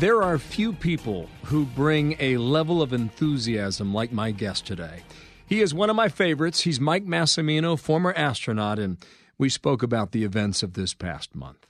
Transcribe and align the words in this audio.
There 0.00 0.22
are 0.22 0.38
few 0.38 0.72
people 0.72 1.28
who 1.42 1.64
bring 1.64 2.14
a 2.20 2.36
level 2.36 2.80
of 2.82 2.92
enthusiasm 2.92 3.92
like 3.92 4.12
my 4.12 4.30
guest 4.30 4.64
today. 4.64 5.02
He 5.44 5.60
is 5.60 5.74
one 5.74 5.90
of 5.90 5.96
my 5.96 6.08
favorites. 6.08 6.60
He's 6.60 6.78
Mike 6.78 7.04
Massimino, 7.04 7.76
former 7.76 8.12
astronaut, 8.12 8.78
and 8.78 8.98
we 9.38 9.48
spoke 9.48 9.82
about 9.82 10.12
the 10.12 10.22
events 10.22 10.62
of 10.62 10.74
this 10.74 10.94
past 10.94 11.34
month. 11.34 11.66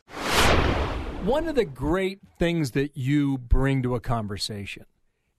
One 1.25 1.49
of 1.49 1.55
the 1.55 1.65
great 1.65 2.19
things 2.39 2.73
that 2.73 2.99
you 2.99 3.39
bring 3.39 3.83
to 3.85 3.95
a 3.95 4.01
conversation 4.01 4.85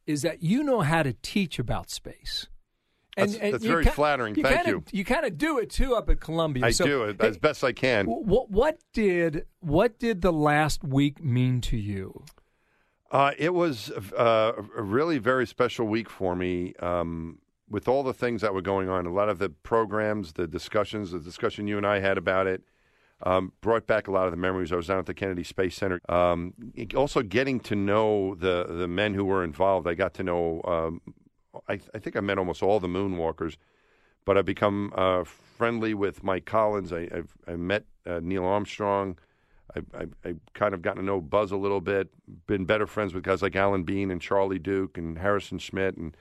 is 0.08 0.24
that 0.24 0.42
you 0.42 0.64
know 0.64 0.82
how 0.82 1.04
to 1.04 1.14
teach 1.22 1.60
about 1.60 1.92
space. 1.92 2.48
That's, 3.16 3.38
that's 3.38 3.64
very 3.64 3.84
ki- 3.84 3.92
flattering. 3.92 4.34
You 4.34 4.42
Thank 4.42 4.64
kinda, 4.64 4.72
you. 4.72 4.84
You 4.92 5.06
kind 5.06 5.26
of 5.26 5.38
do 5.38 5.60
it 5.60 5.70
too 5.70 5.94
up 5.94 6.10
at 6.10 6.20
Columbia. 6.20 6.66
I 6.66 6.72
So, 6.72 6.86
do 6.86 7.04
it 7.04 7.18
hey, 7.22 7.28
as 7.28 7.38
best 7.38 7.64
I 7.64 7.72
can. 7.72 8.08
What, 8.08 8.50
what 8.50 8.80
did 8.94 9.46
what 9.60 10.00
did 10.00 10.22
the 10.24 10.34
last 10.34 10.84
week 10.84 11.24
mean 11.24 11.62
to 11.62 11.78
you? 11.78 12.24
Uh, 13.12 13.32
it 13.38 13.54
was 13.54 13.90
uh, 13.92 14.54
a 14.78 14.82
really 14.82 15.18
very 15.18 15.48
special 15.48 15.88
week 15.88 16.10
for 16.10 16.36
me 16.36 16.74
um, 16.80 17.40
with 17.70 17.88
all 17.88 18.04
the 18.04 18.14
things 18.14 18.42
that 18.42 18.54
were 18.54 18.62
going 18.62 18.88
on. 18.88 19.06
A 19.06 19.14
lot 19.14 19.30
of 19.30 19.40
the 19.40 19.50
programs, 19.50 20.34
the 20.34 20.48
discussions, 20.48 21.12
the 21.12 21.20
discussion 21.20 21.68
you 21.68 21.78
and 21.78 21.88
I 21.88 22.00
had 22.00 22.18
about 22.18 22.46
it 22.46 22.62
um, 23.24 23.52
brought 23.62 23.88
back 23.88 24.08
a 24.08 24.12
lot 24.12 24.26
of 24.26 24.32
the 24.32 24.38
memories. 24.38 24.72
I 24.72 24.76
was 24.76 24.88
down 24.88 25.00
at 25.00 25.06
the 25.06 25.14
Kennedy 25.14 25.44
Space 25.44 25.76
Center. 25.76 26.00
Um, 26.08 26.54
also, 26.96 27.22
getting 27.22 27.60
to 27.62 27.76
know 27.76 28.36
the 28.36 28.66
the 28.70 28.88
men 28.88 29.14
who 29.14 29.26
were 29.26 29.44
involved. 29.44 29.88
I 29.88 29.94
got 29.94 30.14
to 30.16 30.24
know. 30.24 30.62
Um, 30.64 31.02
I, 31.68 31.80
I 31.94 32.00
think 32.00 32.16
I 32.16 32.22
met 32.22 32.38
almost 32.38 32.64
all 32.64 32.80
the 32.80 32.88
moonwalkers, 32.88 33.58
but 34.24 34.38
I've 34.38 34.46
become 34.46 34.94
uh, 34.96 35.24
friendly 35.24 35.94
with 35.94 36.24
Mike 36.24 36.46
Collins. 36.46 36.94
I, 36.94 37.10
I've 37.14 37.36
I 37.48 37.56
met 37.56 37.86
uh, 38.06 38.20
Neil 38.24 38.46
Armstrong. 38.46 39.18
I, 39.76 39.80
I, 39.98 40.30
I 40.30 40.36
kind 40.54 40.74
of 40.74 40.82
gotten 40.82 41.02
to 41.02 41.06
know 41.06 41.22
Buzz 41.22 41.52
a 41.52 41.58
little 41.58 41.82
bit. 41.82 42.10
Been 42.48 42.66
better 42.66 42.88
friends 42.88 43.14
with 43.14 43.24
guys 43.24 43.42
like 43.42 43.56
Alan 43.56 43.84
Bean 43.84 44.12
and 44.12 44.22
Charlie 44.22 44.60
Duke 44.60 44.98
and 44.98 45.18
Harrison 45.18 45.60
Schmitt, 45.60 45.98
and 45.98 46.16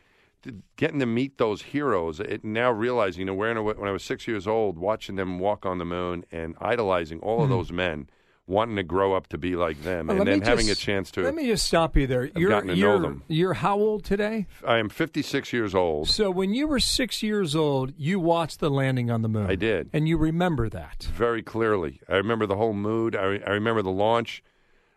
getting 0.76 1.00
to 1.00 1.06
meet 1.06 1.38
those 1.38 1.62
heroes. 1.62 2.20
It, 2.20 2.44
now 2.44 2.70
realizing, 2.70 3.20
you 3.20 3.26
know, 3.26 3.34
when 3.34 3.56
I, 3.56 3.60
when 3.60 3.88
I 3.88 3.92
was 3.92 4.04
six 4.04 4.28
years 4.28 4.46
old, 4.46 4.78
watching 4.78 5.16
them 5.16 5.38
walk 5.38 5.66
on 5.66 5.78
the 5.78 5.84
moon 5.84 6.24
and 6.30 6.56
idolizing 6.60 7.20
all 7.20 7.42
of 7.42 7.48
hmm. 7.48 7.54
those 7.54 7.72
men, 7.72 8.08
wanting 8.48 8.76
to 8.76 8.82
grow 8.82 9.14
up 9.14 9.26
to 9.28 9.38
be 9.38 9.54
like 9.56 9.82
them, 9.82 10.06
Well, 10.08 10.18
and 10.18 10.26
then 10.26 10.40
having 10.42 10.66
just- 10.66 10.80
a 10.80 10.84
chance 10.84 11.10
to. 11.12 11.22
Let 11.22 11.34
me 11.34 11.46
just 11.46 11.66
stop 11.66 11.96
you 11.96 12.06
there. 12.06 12.30
You're 12.36 12.48
gotten 12.48 12.68
to 12.68 12.74
know 12.74 12.80
you're, 12.80 12.98
them. 13.00 13.22
you're 13.28 13.54
how 13.54 13.76
old 13.78 14.04
today? 14.04 14.46
I 14.66 14.78
am 14.78 14.88
56 14.88 15.52
years 15.52 15.74
old. 15.74 16.08
So 16.08 16.30
when 16.30 16.54
you 16.54 16.66
were 16.66 16.80
six 16.80 17.22
years 17.22 17.54
old, 17.54 17.92
you 17.96 18.18
watched 18.18 18.60
the 18.60 18.70
landing 18.70 19.10
on 19.10 19.22
the 19.22 19.28
moon. 19.28 19.50
I 19.50 19.54
did. 19.54 19.90
and 19.92 20.08
you 20.08 20.16
remember 20.16 20.68
that. 20.70 21.04
very 21.14 21.42
clearly. 21.42 22.00
I 22.08 22.16
remember 22.16 22.46
the 22.46 22.56
whole 22.56 22.72
mood. 22.72 23.14
I, 23.14 23.24
re- 23.24 23.42
I 23.46 23.50
remember 23.50 23.82
the 23.82 23.90
launch. 23.90 24.42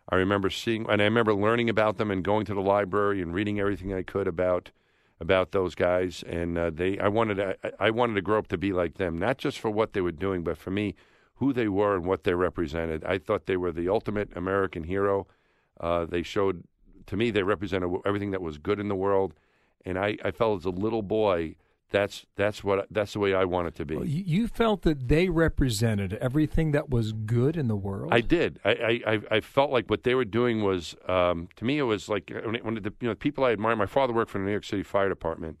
I 0.08 0.16
remember 0.16 0.50
seeing, 0.50 0.86
and 0.90 1.00
I 1.00 1.04
remember 1.04 1.32
learning 1.34 1.70
about 1.70 1.96
them 1.96 2.10
and 2.10 2.24
going 2.24 2.44
to 2.46 2.54
the 2.54 2.60
library 2.60 3.22
and 3.22 3.32
reading 3.32 3.60
everything 3.60 3.92
I 3.94 4.02
could 4.02 4.26
about 4.26 4.70
about 5.20 5.52
those 5.52 5.76
guys. 5.76 6.24
And 6.26 6.58
uh, 6.58 6.70
they, 6.70 6.98
I 6.98 7.06
wanted, 7.06 7.36
to, 7.36 7.56
I, 7.62 7.86
I 7.86 7.90
wanted 7.90 8.14
to 8.14 8.22
grow 8.22 8.38
up 8.38 8.48
to 8.48 8.58
be 8.58 8.72
like 8.72 8.94
them, 8.94 9.16
not 9.16 9.38
just 9.38 9.60
for 9.60 9.70
what 9.70 9.92
they 9.92 10.00
were 10.00 10.10
doing, 10.10 10.42
but 10.42 10.58
for 10.58 10.72
me, 10.72 10.96
who 11.42 11.52
they 11.52 11.66
were 11.66 11.96
and 11.96 12.06
what 12.06 12.22
they 12.22 12.34
represented. 12.34 13.04
I 13.04 13.18
thought 13.18 13.46
they 13.46 13.56
were 13.56 13.72
the 13.72 13.88
ultimate 13.88 14.30
American 14.36 14.84
hero. 14.84 15.26
Uh, 15.80 16.04
they 16.04 16.22
showed, 16.22 16.62
to 17.06 17.16
me, 17.16 17.32
they 17.32 17.42
represented 17.42 17.90
everything 18.06 18.30
that 18.30 18.40
was 18.40 18.58
good 18.58 18.78
in 18.78 18.86
the 18.86 18.94
world. 18.94 19.34
And 19.84 19.98
I, 19.98 20.16
I 20.24 20.30
felt 20.30 20.60
as 20.60 20.64
a 20.66 20.70
little 20.70 21.02
boy, 21.02 21.56
that's 21.90 22.24
that's 22.36 22.62
what 22.62 22.86
that's 22.92 23.12
the 23.14 23.18
way 23.18 23.34
I 23.34 23.44
want 23.44 23.66
it 23.66 23.74
to 23.74 23.84
be. 23.84 23.96
Well, 23.96 24.06
you, 24.06 24.46
felt 24.46 24.82
that 24.82 25.08
they 25.08 25.28
represented 25.28 26.14
everything 26.14 26.70
that 26.70 26.88
was 26.88 27.12
good 27.12 27.56
in 27.56 27.66
the 27.66 27.76
world. 27.76 28.14
I 28.14 28.20
did. 28.20 28.60
I, 28.64 29.02
I, 29.04 29.20
I- 29.30 29.40
felt 29.40 29.72
like 29.72 29.90
what 29.90 30.04
they 30.04 30.14
were 30.14 30.24
doing 30.24 30.62
was, 30.62 30.94
um, 31.08 31.48
to 31.56 31.64
me, 31.64 31.78
it 31.78 31.82
was 31.82 32.08
like 32.08 32.32
when, 32.46 32.54
it, 32.54 32.64
when 32.64 32.74
the 32.76 32.94
you 33.00 33.08
know 33.08 33.14
people 33.16 33.44
I 33.44 33.50
admire. 33.50 33.74
My 33.74 33.86
father 33.86 34.12
worked 34.12 34.30
for 34.30 34.38
the 34.38 34.44
New 34.44 34.52
York 34.52 34.64
City 34.64 34.84
Fire 34.84 35.08
Department, 35.08 35.60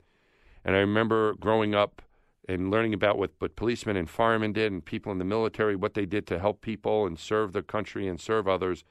and 0.64 0.76
I 0.76 0.78
remember 0.78 1.34
growing 1.34 1.74
up 1.74 2.00
and 2.48 2.70
learning 2.70 2.92
about 2.94 3.18
what, 3.18 3.30
what 3.38 3.54
policemen 3.56 3.96
and 3.96 4.10
firemen 4.10 4.52
did, 4.52 4.72
and 4.72 4.84
people 4.84 5.12
in 5.12 5.18
the 5.18 5.24
military, 5.24 5.76
what 5.76 5.94
they 5.94 6.06
did 6.06 6.26
to 6.26 6.38
help 6.38 6.60
people 6.60 7.06
and 7.06 7.18
serve 7.18 7.52
the 7.52 7.62
country 7.62 8.08
and 8.08 8.20
serve 8.20 8.48
others. 8.48 8.84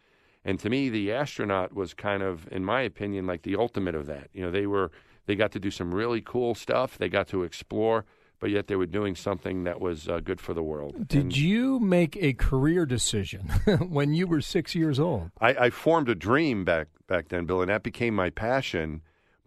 And 0.46 0.60
to 0.62 0.70
me, 0.70 0.90
the 0.90 1.12
astronaut 1.12 1.74
was 1.74 1.94
kind 1.94 2.24
of, 2.24 2.48
in 2.52 2.64
my 2.66 2.82
opinion, 2.82 3.28
like 3.28 3.44
the 3.44 3.56
ultimate 3.56 3.94
of 3.94 4.06
that. 4.08 4.30
You 4.34 4.44
know, 4.44 4.52
they 4.52 4.66
were 4.68 4.92
they 5.28 5.36
got 5.36 5.52
to 5.52 5.60
do 5.60 5.70
some 5.70 5.94
really 5.94 6.22
cool 6.22 6.56
stuff. 6.56 6.98
They 6.98 7.08
got 7.10 7.28
to 7.28 7.44
explore, 7.44 8.06
but 8.40 8.50
yet 8.50 8.66
they 8.66 8.76
were 8.76 8.88
doing 8.88 9.16
something 9.16 9.66
that 9.66 9.80
was 9.80 10.10
uh, 10.10 10.20
good 10.20 10.42
for 10.42 10.56
the 10.56 10.64
world. 10.64 11.08
Did 11.08 11.22
And- 11.26 11.38
you 11.38 11.80
make 11.80 12.18
a 12.18 12.34
career 12.34 12.88
decision 12.88 13.42
when 13.88 14.14
you 14.16 14.26
were 14.26 14.42
six 14.42 14.74
years 14.74 15.00
old? 15.00 15.30
I, 15.40 15.50
I 15.66 15.70
formed 15.70 16.10
a 16.10 16.16
dream 16.16 16.64
back 16.66 16.88
back 17.08 17.28
then, 17.28 17.46
Bill, 17.46 17.62
and 17.62 17.70
that 17.70 17.84
became 17.84 18.16
my 18.16 18.30
passion. 18.32 19.02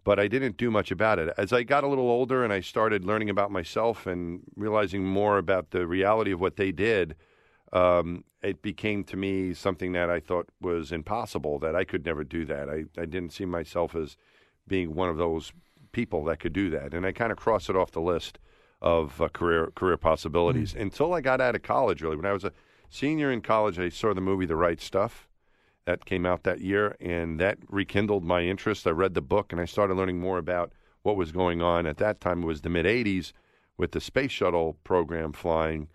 But 0.05 0.19
I 0.19 0.29
didn't 0.29 0.55
do 0.55 0.71
much 0.71 0.91
about 0.91 1.19
it. 1.19 1.33
As 1.37 1.51
I 1.51 1.63
got 1.63 1.83
a 1.83 1.87
little 1.87 2.09
older 2.09 2.43
and 2.45 2.53
I 2.53 2.61
started 2.61 3.03
learning 3.03 3.29
about 3.29 3.51
myself 3.51 4.07
and 4.07 4.41
realizing 4.55 5.03
more 5.03 5.37
about 5.37 5.71
the 5.71 5.85
reality 5.85 6.31
of 6.31 6.39
what 6.39 6.55
they 6.55 6.71
did, 6.71 7.15
um, 7.73 8.23
it 8.41 8.61
became 8.61 9.03
to 9.05 9.17
me 9.17 9.53
something 9.53 9.91
that 9.93 10.09
I 10.09 10.19
thought 10.19 10.47
was 10.61 10.91
impossible. 10.91 11.59
That 11.59 11.75
I 11.75 11.83
could 11.83 12.05
never 12.05 12.23
do 12.23 12.45
that. 12.45 12.69
I, 12.69 12.85
I 12.97 13.05
didn't 13.05 13.31
see 13.33 13.45
myself 13.45 13.95
as 13.95 14.15
being 14.67 14.95
one 14.95 15.09
of 15.09 15.17
those 15.17 15.51
people 15.91 16.23
that 16.25 16.39
could 16.39 16.53
do 16.53 16.69
that, 16.69 16.93
and 16.93 17.05
I 17.05 17.11
kind 17.11 17.31
of 17.31 17.37
crossed 17.37 17.69
it 17.69 17.75
off 17.75 17.91
the 17.91 18.01
list 18.01 18.37
of 18.81 19.19
uh, 19.19 19.27
career 19.29 19.71
career 19.75 19.97
possibilities 19.97 20.75
until 20.75 21.13
I 21.13 21.21
got 21.21 21.41
out 21.41 21.55
of 21.55 21.63
college. 21.63 22.01
Really, 22.01 22.15
when 22.15 22.25
I 22.27 22.33
was 22.33 22.43
a 22.43 22.53
senior 22.89 23.31
in 23.31 23.41
college, 23.41 23.79
I 23.79 23.89
saw 23.89 24.13
the 24.13 24.21
movie 24.21 24.45
The 24.45 24.55
Right 24.55 24.79
Stuff 24.79 25.27
that 25.85 26.05
came 26.05 26.25
out 26.25 26.43
that 26.43 26.61
year, 26.61 26.95
and 26.99 27.39
that 27.39 27.57
rekindled 27.69 28.23
my 28.23 28.41
interest. 28.41 28.85
I 28.87 28.91
read 28.91 29.13
the 29.13 29.21
book, 29.21 29.51
and 29.51 29.61
I 29.61 29.65
started 29.65 29.95
learning 29.95 30.19
more 30.19 30.37
about 30.37 30.73
what 31.03 31.15
was 31.15 31.31
going 31.31 31.61
on. 31.61 31.85
At 31.85 31.97
that 31.97 32.19
time, 32.19 32.43
it 32.43 32.45
was 32.45 32.61
the 32.61 32.69
mid 32.69 32.85
'80s 32.85 33.31
with 33.77 33.91
the 33.91 34.01
space 34.01 34.31
shuttle 34.31 34.77
program 34.83 35.31
flying, 35.33 35.87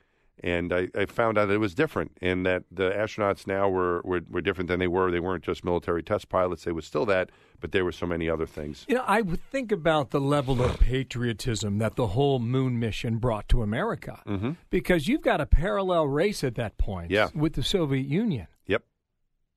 and 0.43 0.73
I, 0.73 0.89
I 0.95 1.07
found 1.07 1.39
out 1.39 1.47
that 1.49 1.55
it 1.55 1.59
was 1.59 1.75
different, 1.75 2.13
and 2.23 2.47
that 2.47 2.63
the 2.71 2.91
astronauts 2.91 3.47
now 3.47 3.69
were, 3.69 4.01
were 4.05 4.21
were 4.31 4.41
different 4.41 4.69
than 4.69 4.79
they 4.79 4.87
were. 4.87 5.11
They 5.11 5.19
weren't 5.21 5.43
just 5.43 5.65
military 5.65 6.03
test 6.05 6.29
pilots; 6.29 6.63
they 6.65 6.73
were 6.73 6.83
still 6.83 7.07
that, 7.07 7.31
but 7.59 7.73
there 7.73 7.85
were 7.85 7.93
so 7.93 8.07
many 8.07 8.31
other 8.31 8.47
things. 8.47 8.85
You 8.89 8.95
know, 8.95 9.05
I 9.07 9.23
would 9.23 9.43
think 9.51 9.73
about 9.73 10.11
the 10.11 10.21
level 10.21 10.63
of 10.63 10.79
patriotism 10.79 11.79
that 11.79 11.97
the 11.97 12.09
whole 12.09 12.39
moon 12.39 12.79
mission 12.79 13.17
brought 13.19 13.49
to 13.49 13.63
America, 13.63 14.23
mm-hmm. 14.27 14.53
because 14.71 15.09
you've 15.09 15.23
got 15.23 15.41
a 15.41 15.47
parallel 15.47 16.07
race 16.07 16.45
at 16.45 16.55
that 16.55 16.79
point 16.79 17.11
Yeah. 17.11 17.31
with 17.35 17.55
the 17.55 17.65
Soviet 17.65 18.07
Union. 18.07 18.47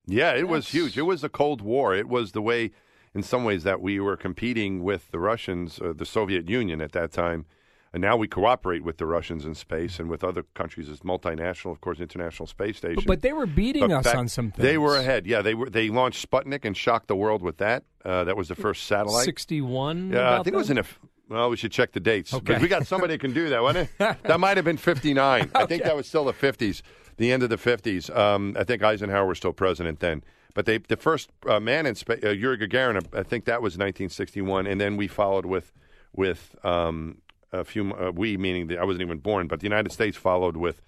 Yeah, 0.06 0.32
it 0.34 0.48
was 0.48 0.68
huge. 0.68 0.98
It 0.98 1.02
was 1.02 1.22
the 1.22 1.28
Cold 1.28 1.60
War. 1.62 1.94
It 1.94 2.08
was 2.08 2.32
the 2.32 2.42
way, 2.42 2.70
in 3.14 3.22
some 3.22 3.44
ways, 3.44 3.62
that 3.64 3.80
we 3.80 4.00
were 4.00 4.16
competing 4.16 4.82
with 4.82 5.10
the 5.10 5.18
Russians, 5.18 5.80
uh, 5.80 5.92
the 5.96 6.06
Soviet 6.06 6.48
Union 6.48 6.80
at 6.80 6.92
that 6.92 7.12
time. 7.12 7.46
And 7.92 8.00
now 8.00 8.16
we 8.16 8.26
cooperate 8.26 8.82
with 8.82 8.98
the 8.98 9.06
Russians 9.06 9.44
in 9.44 9.54
space 9.54 10.00
and 10.00 10.10
with 10.10 10.24
other 10.24 10.42
countries 10.54 10.88
as 10.88 11.00
multinational, 11.00 11.70
of 11.70 11.80
course, 11.80 12.00
International 12.00 12.48
Space 12.48 12.76
Station. 12.76 12.96
But, 12.96 13.06
but 13.06 13.22
they 13.22 13.32
were 13.32 13.46
beating 13.46 13.86
But 13.86 13.92
us 13.92 14.04
back- 14.04 14.16
on 14.16 14.26
some 14.28 14.50
things. 14.50 14.62
They 14.64 14.78
were 14.78 14.96
ahead. 14.96 15.28
Yeah, 15.28 15.42
they 15.42 15.54
were. 15.54 15.70
They 15.70 15.88
launched 15.90 16.28
Sputnik 16.28 16.64
and 16.64 16.76
shocked 16.76 17.06
the 17.06 17.14
world 17.14 17.40
with 17.40 17.58
that. 17.58 17.84
Uh, 18.04 18.24
that 18.24 18.36
was 18.36 18.48
the 18.48 18.56
first 18.56 18.84
satellite. 18.86 19.24
61. 19.24 20.10
Yeah, 20.10 20.32
I 20.32 20.42
think 20.42 20.54
it 20.54 20.58
was 20.58 20.70
in 20.70 20.78
a. 20.78 20.84
Well, 21.28 21.48
we 21.50 21.56
should 21.56 21.70
check 21.72 21.92
the 21.92 22.00
dates. 22.00 22.34
Okay. 22.34 22.58
We 22.58 22.66
got 22.68 22.86
somebody 22.86 23.14
that 23.14 23.20
can 23.20 23.32
do 23.32 23.48
that, 23.50 23.62
wasn't 23.62 23.88
it? 23.98 24.16
that 24.24 24.40
might 24.40 24.56
have 24.58 24.64
been 24.66 24.76
59. 24.76 25.50
I 25.54 25.64
think 25.66 25.84
that 25.84 25.96
was 25.96 26.06
still 26.08 26.24
the 26.24 26.32
50s, 26.34 26.82
the 27.16 27.32
end 27.32 27.42
of 27.42 27.50
the 27.50 27.56
50s. 27.56 28.14
Um, 28.16 28.56
I 28.58 28.64
think 28.64 28.82
Eisenhower 28.82 29.26
was 29.26 29.38
still 29.38 29.52
president 29.52 30.00
then. 30.00 30.22
But 30.54 30.66
they, 30.66 30.78
the 30.78 30.96
first 30.96 31.30
uh, 31.48 31.58
man 31.58 31.84
in 31.84 31.96
space, 31.96 32.22
uh, 32.22 32.30
Yuri 32.30 32.58
Gagarin, 32.58 33.04
I 33.12 33.24
think 33.24 33.44
that 33.46 33.60
was 33.60 33.72
1961. 33.74 34.66
And 34.66 34.80
then 34.80 34.96
we 34.96 35.08
followed 35.08 35.46
with, 35.46 35.72
with 36.12 36.54
um, 36.64 37.18
a 37.52 37.64
few, 37.64 37.92
uh, 37.92 38.12
we 38.14 38.36
meaning 38.36 38.68
the, 38.68 38.78
I 38.78 38.84
wasn't 38.84 39.02
even 39.02 39.18
born, 39.18 39.48
but 39.48 39.60
the 39.60 39.64
United 39.64 39.92
States 39.92 40.16
followed 40.16 40.56
with 40.56 40.80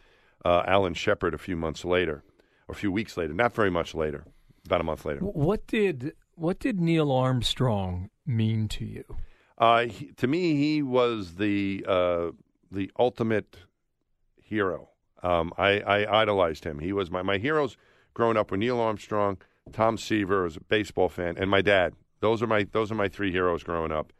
uh, 0.44 0.62
Alan 0.66 0.94
Shepard 0.94 1.34
a 1.34 1.38
few 1.38 1.56
months 1.56 1.84
later, 1.84 2.22
or 2.68 2.72
a 2.72 2.76
few 2.76 2.92
weeks 2.92 3.16
later, 3.16 3.32
not 3.32 3.54
very 3.54 3.70
much 3.70 3.94
later, 3.94 4.24
about 4.64 4.80
a 4.80 4.84
month 4.84 5.04
later. 5.04 5.20
What 5.20 5.66
did 5.66 6.12
what 6.34 6.58
did 6.58 6.80
Neil 6.80 7.10
Armstrong 7.10 8.10
mean 8.26 8.68
to 8.68 8.84
you? 8.84 9.04
Uh, 9.58 9.86
he, 9.86 10.12
to 10.12 10.26
me, 10.26 10.54
he 10.54 10.82
was 10.82 11.36
the 11.36 11.84
uh, 11.88 12.30
the 12.70 12.90
ultimate 12.98 13.56
hero. 14.36 14.90
Um, 15.26 15.52
I, 15.58 15.80
I 15.80 16.22
idolized 16.22 16.64
him. 16.64 16.78
He 16.78 16.92
was 16.92 17.10
my 17.10 17.22
my 17.22 17.38
heroes 17.38 17.76
growing 18.14 18.36
up 18.36 18.50
with 18.50 18.60
Neil 18.60 18.80
Armstrong, 18.80 19.38
Tom 19.72 19.98
Seaver 19.98 20.46
as 20.46 20.56
a 20.56 20.60
baseball 20.60 21.08
fan, 21.08 21.36
and 21.36 21.50
my 21.50 21.62
dad. 21.62 21.94
Those 22.20 22.42
are 22.42 22.46
my 22.46 22.66
those 22.70 22.92
are 22.92 22.94
my 22.94 23.08
three 23.08 23.32
heroes 23.32 23.62
growing 23.62 23.92
up. 23.92 24.12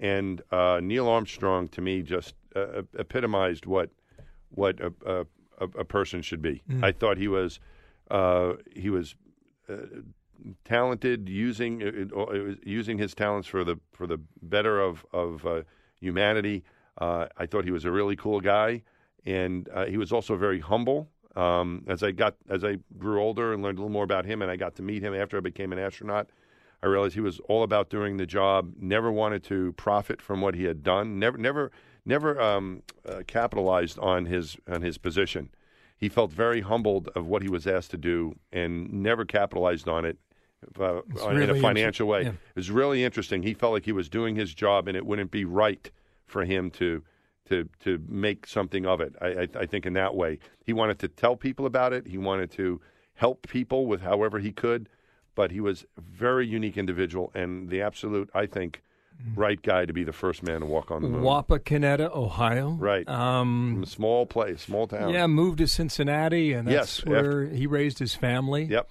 And 0.00 0.42
uh, 0.50 0.80
Neil 0.82 1.08
Armstrong 1.08 1.68
to 1.68 1.80
me 1.80 2.02
just 2.02 2.34
uh, 2.56 2.82
epitomized 2.98 3.66
what 3.66 3.90
what 4.50 4.80
a, 4.80 4.92
a, 5.06 5.64
a 5.64 5.84
person 5.84 6.22
should 6.22 6.42
be. 6.42 6.62
Mm. 6.68 6.84
I 6.84 6.92
thought 6.92 7.18
he 7.18 7.28
was 7.28 7.60
uh, 8.10 8.54
he 8.74 8.90
was 8.90 9.14
uh, 9.68 9.76
talented, 10.64 11.28
using 11.28 11.82
uh, 11.82 12.20
uh, 12.20 12.54
using 12.64 12.98
his 12.98 13.14
talents 13.14 13.48
for 13.48 13.64
the 13.64 13.78
for 13.92 14.06
the 14.06 14.18
better 14.42 14.80
of 14.80 15.04
of 15.12 15.64
humanity. 16.00 16.64
I 17.00 17.46
thought 17.46 17.64
he 17.64 17.70
was 17.70 17.84
a 17.84 17.92
really 17.92 18.16
cool 18.16 18.40
guy, 18.40 18.82
and 19.26 19.68
he 19.88 19.96
was 19.96 20.12
also 20.12 20.36
very 20.36 20.60
humble. 20.60 21.08
Um, 21.36 21.84
as 21.86 22.02
I 22.02 22.10
got 22.10 22.34
as 22.48 22.64
I 22.64 22.78
grew 22.98 23.20
older 23.20 23.52
and 23.52 23.62
learned 23.62 23.78
a 23.78 23.82
little 23.82 23.92
more 23.92 24.04
about 24.04 24.24
him, 24.24 24.42
and 24.42 24.50
I 24.50 24.56
got 24.56 24.74
to 24.76 24.82
meet 24.82 25.02
him 25.02 25.14
after 25.14 25.36
I 25.36 25.40
became 25.40 25.72
an 25.72 25.78
astronaut, 25.78 26.30
I 26.82 26.86
realized 26.86 27.14
he 27.14 27.20
was 27.20 27.40
all 27.48 27.62
about 27.62 27.90
doing 27.90 28.16
the 28.16 28.26
job. 28.26 28.74
Never 28.78 29.10
wanted 29.10 29.42
to 29.44 29.72
profit 29.72 30.22
from 30.22 30.40
what 30.40 30.54
he 30.54 30.64
had 30.64 30.82
done. 30.82 31.18
Never, 31.18 31.36
never, 31.38 31.70
never 32.04 32.40
um, 32.40 32.82
uh, 33.06 33.22
capitalized 33.26 33.98
on 33.98 34.26
his 34.26 34.56
on 34.68 34.82
his 34.82 34.98
position. 34.98 35.50
He 35.96 36.08
felt 36.08 36.32
very 36.32 36.60
humbled 36.60 37.08
of 37.16 37.26
what 37.26 37.42
he 37.42 37.48
was 37.48 37.66
asked 37.66 37.90
to 37.90 37.98
do, 37.98 38.36
and 38.52 38.92
never 38.92 39.24
capitalized 39.24 39.88
on 39.88 40.04
it 40.04 40.18
uh, 40.78 41.02
really 41.12 41.44
in 41.44 41.50
a 41.50 41.60
financial 41.60 42.06
way. 42.06 42.22
Yeah. 42.22 42.28
It 42.28 42.56
was 42.56 42.70
really 42.70 43.04
interesting. 43.04 43.42
He 43.42 43.54
felt 43.54 43.72
like 43.72 43.84
he 43.84 43.92
was 43.92 44.08
doing 44.08 44.36
his 44.36 44.54
job, 44.54 44.86
and 44.88 44.96
it 44.96 45.04
wouldn't 45.04 45.30
be 45.30 45.44
right 45.44 45.90
for 46.26 46.44
him 46.44 46.70
to 46.72 47.02
to 47.48 47.68
to 47.80 48.02
make 48.08 48.46
something 48.46 48.86
of 48.86 49.00
it. 49.00 49.14
I, 49.20 49.26
I, 49.26 49.48
I 49.60 49.66
think 49.66 49.86
in 49.86 49.92
that 49.94 50.14
way, 50.14 50.38
he 50.64 50.72
wanted 50.72 50.98
to 51.00 51.08
tell 51.08 51.36
people 51.36 51.66
about 51.66 51.92
it. 51.92 52.06
He 52.06 52.18
wanted 52.18 52.50
to 52.52 52.80
help 53.14 53.48
people 53.48 53.86
with 53.86 54.00
however 54.00 54.38
he 54.38 54.52
could 54.52 54.88
but 55.38 55.52
he 55.52 55.60
was 55.60 55.86
a 55.96 56.00
very 56.00 56.48
unique 56.48 56.76
individual 56.76 57.30
and 57.32 57.68
the 57.68 57.80
absolute, 57.80 58.28
I 58.34 58.46
think, 58.46 58.82
right 59.36 59.62
guy 59.62 59.86
to 59.86 59.92
be 59.92 60.02
the 60.02 60.12
first 60.12 60.42
man 60.42 60.62
to 60.62 60.66
walk 60.66 60.90
on 60.90 61.00
the 61.00 61.08
moon. 61.08 61.22
Wapakoneta, 61.22 62.12
Ohio. 62.12 62.70
Right. 62.70 63.08
Um, 63.08 63.84
small 63.86 64.26
place, 64.26 64.62
small 64.62 64.88
town. 64.88 65.10
Yeah, 65.10 65.28
moved 65.28 65.58
to 65.58 65.68
Cincinnati, 65.68 66.54
and 66.54 66.66
that's 66.66 66.98
yes, 66.98 67.06
where 67.06 67.44
after. 67.44 67.54
he 67.54 67.68
raised 67.68 68.00
his 68.00 68.16
family. 68.16 68.64
Yep. 68.64 68.88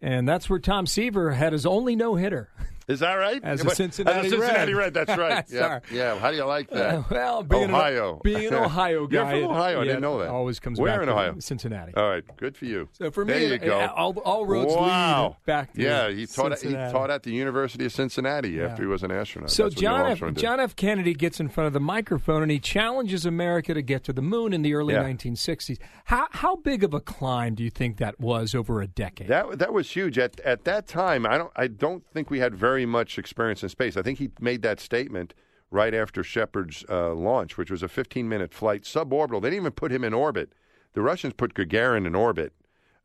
And 0.00 0.26
that's 0.26 0.48
where 0.48 0.58
Tom 0.58 0.86
Seaver 0.86 1.32
had 1.32 1.52
his 1.52 1.66
only 1.66 1.94
no 1.96 2.14
hitter. 2.14 2.48
Is 2.90 3.00
that 3.00 3.14
right? 3.14 3.40
As 3.44 3.64
a 3.64 3.70
Cincinnati, 3.70 4.18
As 4.18 4.26
a 4.26 4.30
Cincinnati 4.30 4.74
Red. 4.74 4.94
Red. 4.96 5.06
That's 5.06 5.16
right. 5.18 5.44
yeah. 5.50 5.78
yeah. 5.92 6.18
How 6.18 6.30
do 6.30 6.36
you 6.36 6.44
like 6.44 6.68
that? 6.70 6.94
Uh, 6.96 7.02
well, 7.10 7.42
being 7.44 7.70
Ohio. 7.70 8.14
An, 8.14 8.20
being 8.24 8.46
an 8.48 8.54
Ohio 8.54 9.06
guy. 9.08 9.34
You're 9.34 9.42
from 9.46 9.56
Ohio. 9.56 9.78
It, 9.78 9.82
I 9.82 9.84
didn't 9.84 10.00
know 10.00 10.18
that. 10.18 10.28
Always 10.28 10.58
comes 10.58 10.80
Where 10.80 10.92
back 10.92 11.02
in 11.02 11.06
to 11.06 11.12
Ohio? 11.12 11.38
Cincinnati. 11.38 11.94
All 11.94 12.08
right. 12.08 12.24
Good 12.36 12.56
for 12.56 12.64
you. 12.64 12.88
So 12.92 13.10
for 13.12 13.24
me, 13.24 13.32
there 13.34 13.42
you 13.52 13.58
go. 13.58 13.78
all, 13.94 14.18
all 14.20 14.44
roads 14.44 14.74
wow. 14.74 15.28
lead 15.28 15.36
back 15.46 15.72
to 15.74 15.82
Yeah, 15.82 16.08
he 16.10 16.26
taught, 16.26 16.58
Cincinnati. 16.58 16.86
he 16.86 16.92
taught 16.92 17.10
at 17.10 17.22
the 17.22 17.32
University 17.32 17.84
of 17.84 17.92
Cincinnati 17.92 18.50
Yeah. 18.50 18.66
after 18.66 18.82
he 18.82 18.88
was 18.88 19.04
an 19.04 19.12
astronaut. 19.12 19.50
So 19.50 19.64
That's 19.68 19.76
John 19.80 20.10
F. 20.10 20.34
John 20.34 20.58
F. 20.58 20.74
Kennedy 20.74 21.14
gets 21.14 21.38
in 21.38 21.48
front 21.48 21.68
of 21.68 21.72
the 21.72 21.80
microphone 21.80 22.42
and 22.42 22.50
he 22.50 22.58
challenges 22.58 23.24
America 23.24 23.72
to 23.72 23.82
get 23.82 24.02
to 24.04 24.12
the 24.12 24.22
moon 24.22 24.52
in 24.52 24.62
the 24.62 24.74
early 24.74 24.94
Yeah. 24.94 25.04
1960s. 25.04 25.78
How 26.06 26.26
how 26.32 26.56
big 26.56 26.82
of 26.82 26.92
a 26.92 27.00
climb 27.00 27.54
do 27.54 27.62
you 27.62 27.70
think 27.70 27.98
that 27.98 28.18
was 28.18 28.54
over 28.54 28.80
a 28.82 28.86
decade? 28.88 29.28
That 29.28 29.58
that 29.60 29.72
was 29.72 29.90
huge 29.90 30.18
at 30.18 30.40
at 30.40 30.64
that 30.64 30.88
time. 30.88 31.24
I 31.24 31.38
don't 31.38 31.52
I 31.54 31.68
don't 31.68 32.02
think 32.12 32.30
we 32.30 32.40
had 32.40 32.54
very 32.54 32.79
much 32.86 33.18
experience 33.18 33.62
in 33.62 33.68
space. 33.68 33.96
I 33.96 34.02
think 34.02 34.18
he 34.18 34.30
made 34.40 34.62
that 34.62 34.80
statement 34.80 35.34
right 35.70 35.94
after 35.94 36.22
Shepard's 36.22 36.84
uh, 36.88 37.14
launch, 37.14 37.56
which 37.56 37.70
was 37.70 37.82
a 37.82 37.88
15 37.88 38.28
minute 38.28 38.52
flight 38.52 38.82
suborbital. 38.82 39.40
They 39.40 39.50
didn't 39.50 39.62
even 39.62 39.72
put 39.72 39.92
him 39.92 40.04
in 40.04 40.14
orbit. 40.14 40.52
The 40.92 41.02
Russians 41.02 41.34
put 41.34 41.54
Gagarin 41.54 42.06
in 42.06 42.14
orbit. 42.14 42.52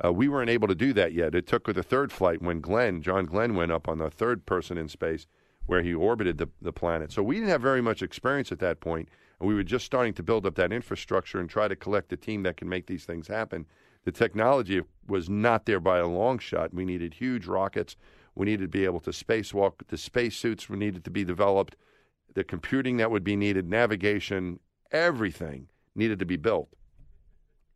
Uh, 0.03 0.11
we 0.11 0.27
weren't 0.27 0.49
able 0.49 0.67
to 0.67 0.75
do 0.75 0.91
that 0.93 1.13
yet. 1.13 1.35
It 1.35 1.47
took 1.47 1.71
the 1.73 1.83
third 1.83 2.11
flight 2.11 2.41
when 2.41 2.59
Glenn, 2.59 3.01
John 3.01 3.25
Glenn, 3.25 3.55
went 3.55 3.71
up 3.71 3.87
on 3.87 3.99
the 3.99 4.09
third 4.09 4.45
person 4.45 4.77
in 4.77 4.89
space, 4.89 5.25
where 5.67 5.81
he 5.81 5.93
orbited 5.93 6.37
the, 6.37 6.49
the 6.61 6.73
planet. 6.73 7.11
So 7.11 7.23
we 7.23 7.35
didn't 7.35 7.49
have 7.49 7.61
very 7.61 7.81
much 7.81 8.01
experience 8.01 8.51
at 8.51 8.59
that 8.59 8.81
point, 8.81 9.07
and 9.39 9.47
we 9.47 9.55
were 9.55 9.63
just 9.63 9.85
starting 9.85 10.13
to 10.15 10.23
build 10.23 10.45
up 10.45 10.55
that 10.55 10.73
infrastructure 10.73 11.39
and 11.39 11.49
try 11.49 11.67
to 11.67 11.75
collect 11.75 12.11
a 12.11 12.17
team 12.17 12.43
that 12.43 12.57
can 12.57 12.67
make 12.67 12.87
these 12.87 13.05
things 13.05 13.27
happen. 13.27 13.65
The 14.03 14.11
technology 14.11 14.81
was 15.07 15.29
not 15.29 15.65
there 15.65 15.79
by 15.79 15.99
a 15.99 16.07
long 16.07 16.39
shot. 16.39 16.73
We 16.73 16.85
needed 16.85 17.13
huge 17.13 17.47
rockets. 17.47 17.95
We 18.35 18.45
needed 18.45 18.63
to 18.63 18.77
be 18.77 18.85
able 18.85 18.99
to 19.01 19.11
spacewalk. 19.11 19.87
The 19.87 19.97
spacesuits 19.97 20.69
needed 20.69 21.03
to 21.05 21.09
be 21.09 21.23
developed. 21.23 21.75
The 22.33 22.43
computing 22.43 22.97
that 22.97 23.11
would 23.11 23.23
be 23.23 23.35
needed, 23.35 23.69
navigation, 23.69 24.59
everything 24.91 25.67
needed 25.95 26.19
to 26.19 26.25
be 26.25 26.35
built. 26.35 26.69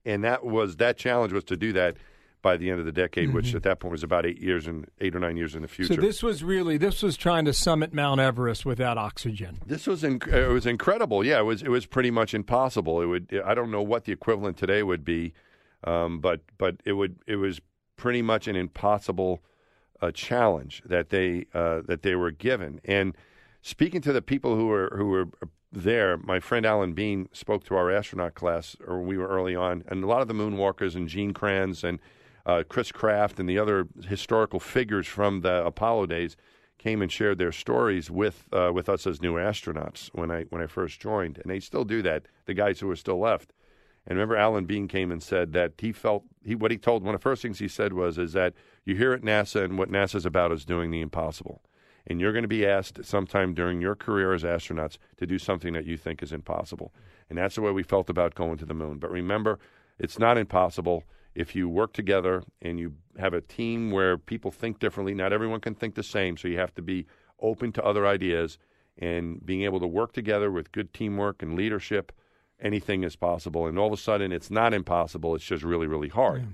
And 0.06 0.24
that 0.24 0.46
was 0.46 0.78
that 0.78 0.98
challenge 0.98 1.34
was 1.34 1.44
to 1.46 1.58
do 1.58 1.72
that 1.74 1.98
by 2.42 2.56
the 2.58 2.70
end 2.70 2.80
of 2.80 2.86
the 2.86 2.92
decade, 2.92 3.34
which 3.34 3.54
at 3.54 3.64
that 3.64 3.80
point 3.80 3.92
was 3.92 4.04
about 4.04 4.26
eight 4.26 4.40
years 4.40 4.66
and 4.66 4.88
eight 5.02 5.14
or 5.14 5.20
nine 5.20 5.36
years 5.36 5.56
in 5.56 5.62
the 5.62 5.68
future. 5.68 5.94
Mm-hmm. 5.94 6.02
So 6.02 6.08
this 6.08 6.24
was 6.24 6.44
really 6.44 6.78
this 6.78 7.04
was 7.04 7.18
trying 7.18 7.46
to 7.46 7.54
summit 7.54 7.94
Mount 7.94 8.22
Everest 8.22 8.66
without 8.66 8.98
oxygen. 8.98 9.60
This 9.66 9.88
was 9.88 10.04
inc- 10.04 10.32
it 10.32 10.48
was 10.48 10.66
incredible. 10.66 11.26
Yeah, 11.26 11.40
it 11.40 11.44
was 11.44 11.62
it 11.62 11.70
was 11.70 11.86
pretty 11.86 12.12
much 12.12 12.34
impossible. 12.34 13.02
It 13.02 13.06
would 13.08 13.42
I 13.46 13.54
don't 13.54 13.72
know 13.72 13.82
what 13.82 14.06
the 14.06 14.14
equivalent 14.14 14.58
today 14.58 14.84
would 14.84 15.04
be, 15.04 15.34
um, 15.84 16.20
but 16.20 16.42
but 16.58 16.78
it 16.86 16.94
would 16.94 17.20
it 17.28 17.36
was 17.36 17.60
pretty 17.98 18.22
much 18.22 18.48
an 18.48 18.56
impossible 18.56 19.44
uh, 20.02 20.12
challenge 20.12 20.82
that 20.86 21.10
they 21.10 21.46
uh, 21.54 21.82
that 21.86 22.02
they 22.02 22.16
were 22.16 22.32
given. 22.32 22.80
And 22.86 23.16
speaking 23.62 24.02
to 24.02 24.14
the 24.14 24.22
people 24.22 24.56
who 24.56 24.68
were 24.68 24.94
who 24.96 25.08
were 25.08 25.28
there, 25.72 26.18
my 26.18 26.40
friend 26.40 26.66
Alan 26.66 26.94
Bean 26.94 27.30
spoke 27.32 27.64
to 27.66 27.76
our 27.76 27.92
astronaut 27.92 28.34
class, 28.34 28.76
or 28.88 29.02
we 29.02 29.18
were 29.18 29.28
early 29.28 29.56
on, 29.56 29.84
and 29.88 30.04
a 30.04 30.08
lot 30.08 30.22
of 30.22 30.28
the 30.28 30.34
moonwalkers 30.34 30.96
and 30.96 31.08
Gene 31.08 31.34
Kranz 31.34 31.84
and 31.84 32.00
uh, 32.46 32.64
Chris 32.68 32.92
Kraft 32.92 33.40
and 33.40 33.48
the 33.48 33.60
other 33.60 33.88
historical 34.08 34.60
figures 34.60 35.08
from 35.08 35.42
the 35.42 35.64
Apollo 35.66 36.08
days 36.08 36.36
came 36.80 37.02
and 37.02 37.12
shared 37.12 37.38
their 37.38 37.52
stories 37.52 38.10
with 38.10 38.48
uh, 38.52 38.72
with 38.74 38.90
us 38.90 39.06
as 39.06 39.22
new 39.22 39.36
astronauts 39.36 40.10
when 40.14 40.32
I 40.32 40.44
when 40.44 40.62
I 40.62 40.68
first 40.68 41.00
joined, 41.00 41.38
and 41.38 41.52
they 41.52 41.60
still 41.60 41.84
do 41.84 42.02
that. 42.02 42.24
The 42.46 42.54
guys 42.54 42.80
who 42.80 42.90
are 42.90 42.96
still 42.96 43.20
left. 43.20 43.54
And 44.10 44.18
remember, 44.18 44.36
Alan 44.36 44.66
Bean 44.66 44.88
came 44.88 45.12
and 45.12 45.22
said 45.22 45.54
that 45.54 45.74
he 45.78 45.92
felt 45.92 46.24
he 46.44 46.56
what 46.56 46.72
he 46.72 46.78
told 46.78 47.04
one 47.04 47.14
of 47.14 47.22
the 47.22 47.24
first 47.24 47.44
things 47.44 47.60
he 47.60 47.68
said 47.68 47.94
was 47.94 48.18
is 48.18 48.34
that 48.34 48.56
you 48.84 48.96
hear 48.96 49.14
at 49.14 49.22
NASA 49.22 49.64
and 49.64 49.78
what 49.78 49.92
NASA's 49.92 50.26
about 50.26 50.52
is 50.52 50.66
doing 50.66 50.90
the 50.90 51.00
impossible, 51.00 51.62
and 52.08 52.20
you're 52.20 52.34
going 52.34 52.44
to 52.44 52.48
be 52.48 52.66
asked 52.66 53.06
sometime 53.06 53.54
during 53.54 53.82
your 53.82 53.96
career 53.96 54.34
as 54.34 54.42
astronauts 54.42 54.98
to 55.18 55.28
do 55.28 55.38
something 55.38 55.74
that 55.74 55.86
you 55.86 55.96
think 55.96 56.24
is 56.24 56.34
impossible, 56.34 56.92
and 57.30 57.38
that's 57.38 57.54
the 57.54 57.62
way 57.62 57.72
we 57.72 57.84
felt 57.84 58.10
about 58.10 58.34
going 58.34 58.58
to 58.58 58.66
the 58.66 58.74
moon. 58.74 58.98
But 58.98 59.12
remember, 59.12 59.60
it's 60.00 60.18
not 60.18 60.40
impossible 60.40 61.04
if 61.36 61.56
you 61.56 61.70
work 61.70 61.94
together 61.94 62.44
and 62.64 62.80
you 62.80 62.96
have 63.20 63.36
a 63.36 63.42
team 63.42 63.92
where 63.92 64.18
people 64.18 64.50
think 64.50 64.80
differently. 64.80 65.14
Not 65.14 65.34
everyone 65.34 65.62
can 65.62 65.76
think 65.76 65.94
the 65.94 66.02
same, 66.04 66.36
so 66.36 66.48
you 66.48 66.58
have 66.58 66.74
to 66.76 66.82
be 66.82 67.06
open 67.40 67.72
to 67.74 67.84
other 67.84 68.08
ideas 68.08 68.58
and 68.98 69.46
being 69.46 69.62
able 69.62 69.80
to 69.80 69.88
work 69.88 70.14
together 70.14 70.52
with 70.52 70.72
good 70.72 70.96
teamwork 70.96 71.44
and 71.44 71.56
leadership 71.56 72.12
anything 72.62 73.04
is 73.04 73.16
possible. 73.16 73.68
And 73.68 73.78
all 73.80 73.88
of 73.88 73.94
a 73.94 73.98
sudden, 73.98 74.32
it's 74.32 74.50
not 74.52 74.74
impossible. 74.74 75.36
It's 75.36 75.46
just 75.46 75.64
really, 75.64 75.88
really 75.88 76.10
hard. 76.10 76.48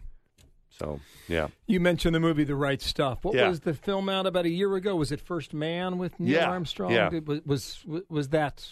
So, 0.69 0.99
yeah. 1.29 1.47
You 1.67 1.79
mentioned 1.79 2.13
the 2.13 2.19
movie 2.19 2.43
The 2.43 2.55
Right 2.55 2.81
Stuff. 2.81 3.23
What 3.23 3.33
Yeah. 3.35 3.47
was 3.47 3.61
the 3.61 3.73
film 3.73 4.09
out 4.09 4.25
about 4.27 4.45
a 4.45 4.49
year 4.49 4.75
ago? 4.75 4.95
Was 4.97 5.11
it 5.11 5.21
First 5.21 5.53
Man 5.53 5.97
with 5.97 6.19
Neil 6.19 6.33
Yeah, 6.33 6.49
Armstrong? 6.49 6.91
yeah. 6.91 7.09
Was, 7.25 7.41
was 7.45 7.85
was 8.09 8.29
that 8.29 8.67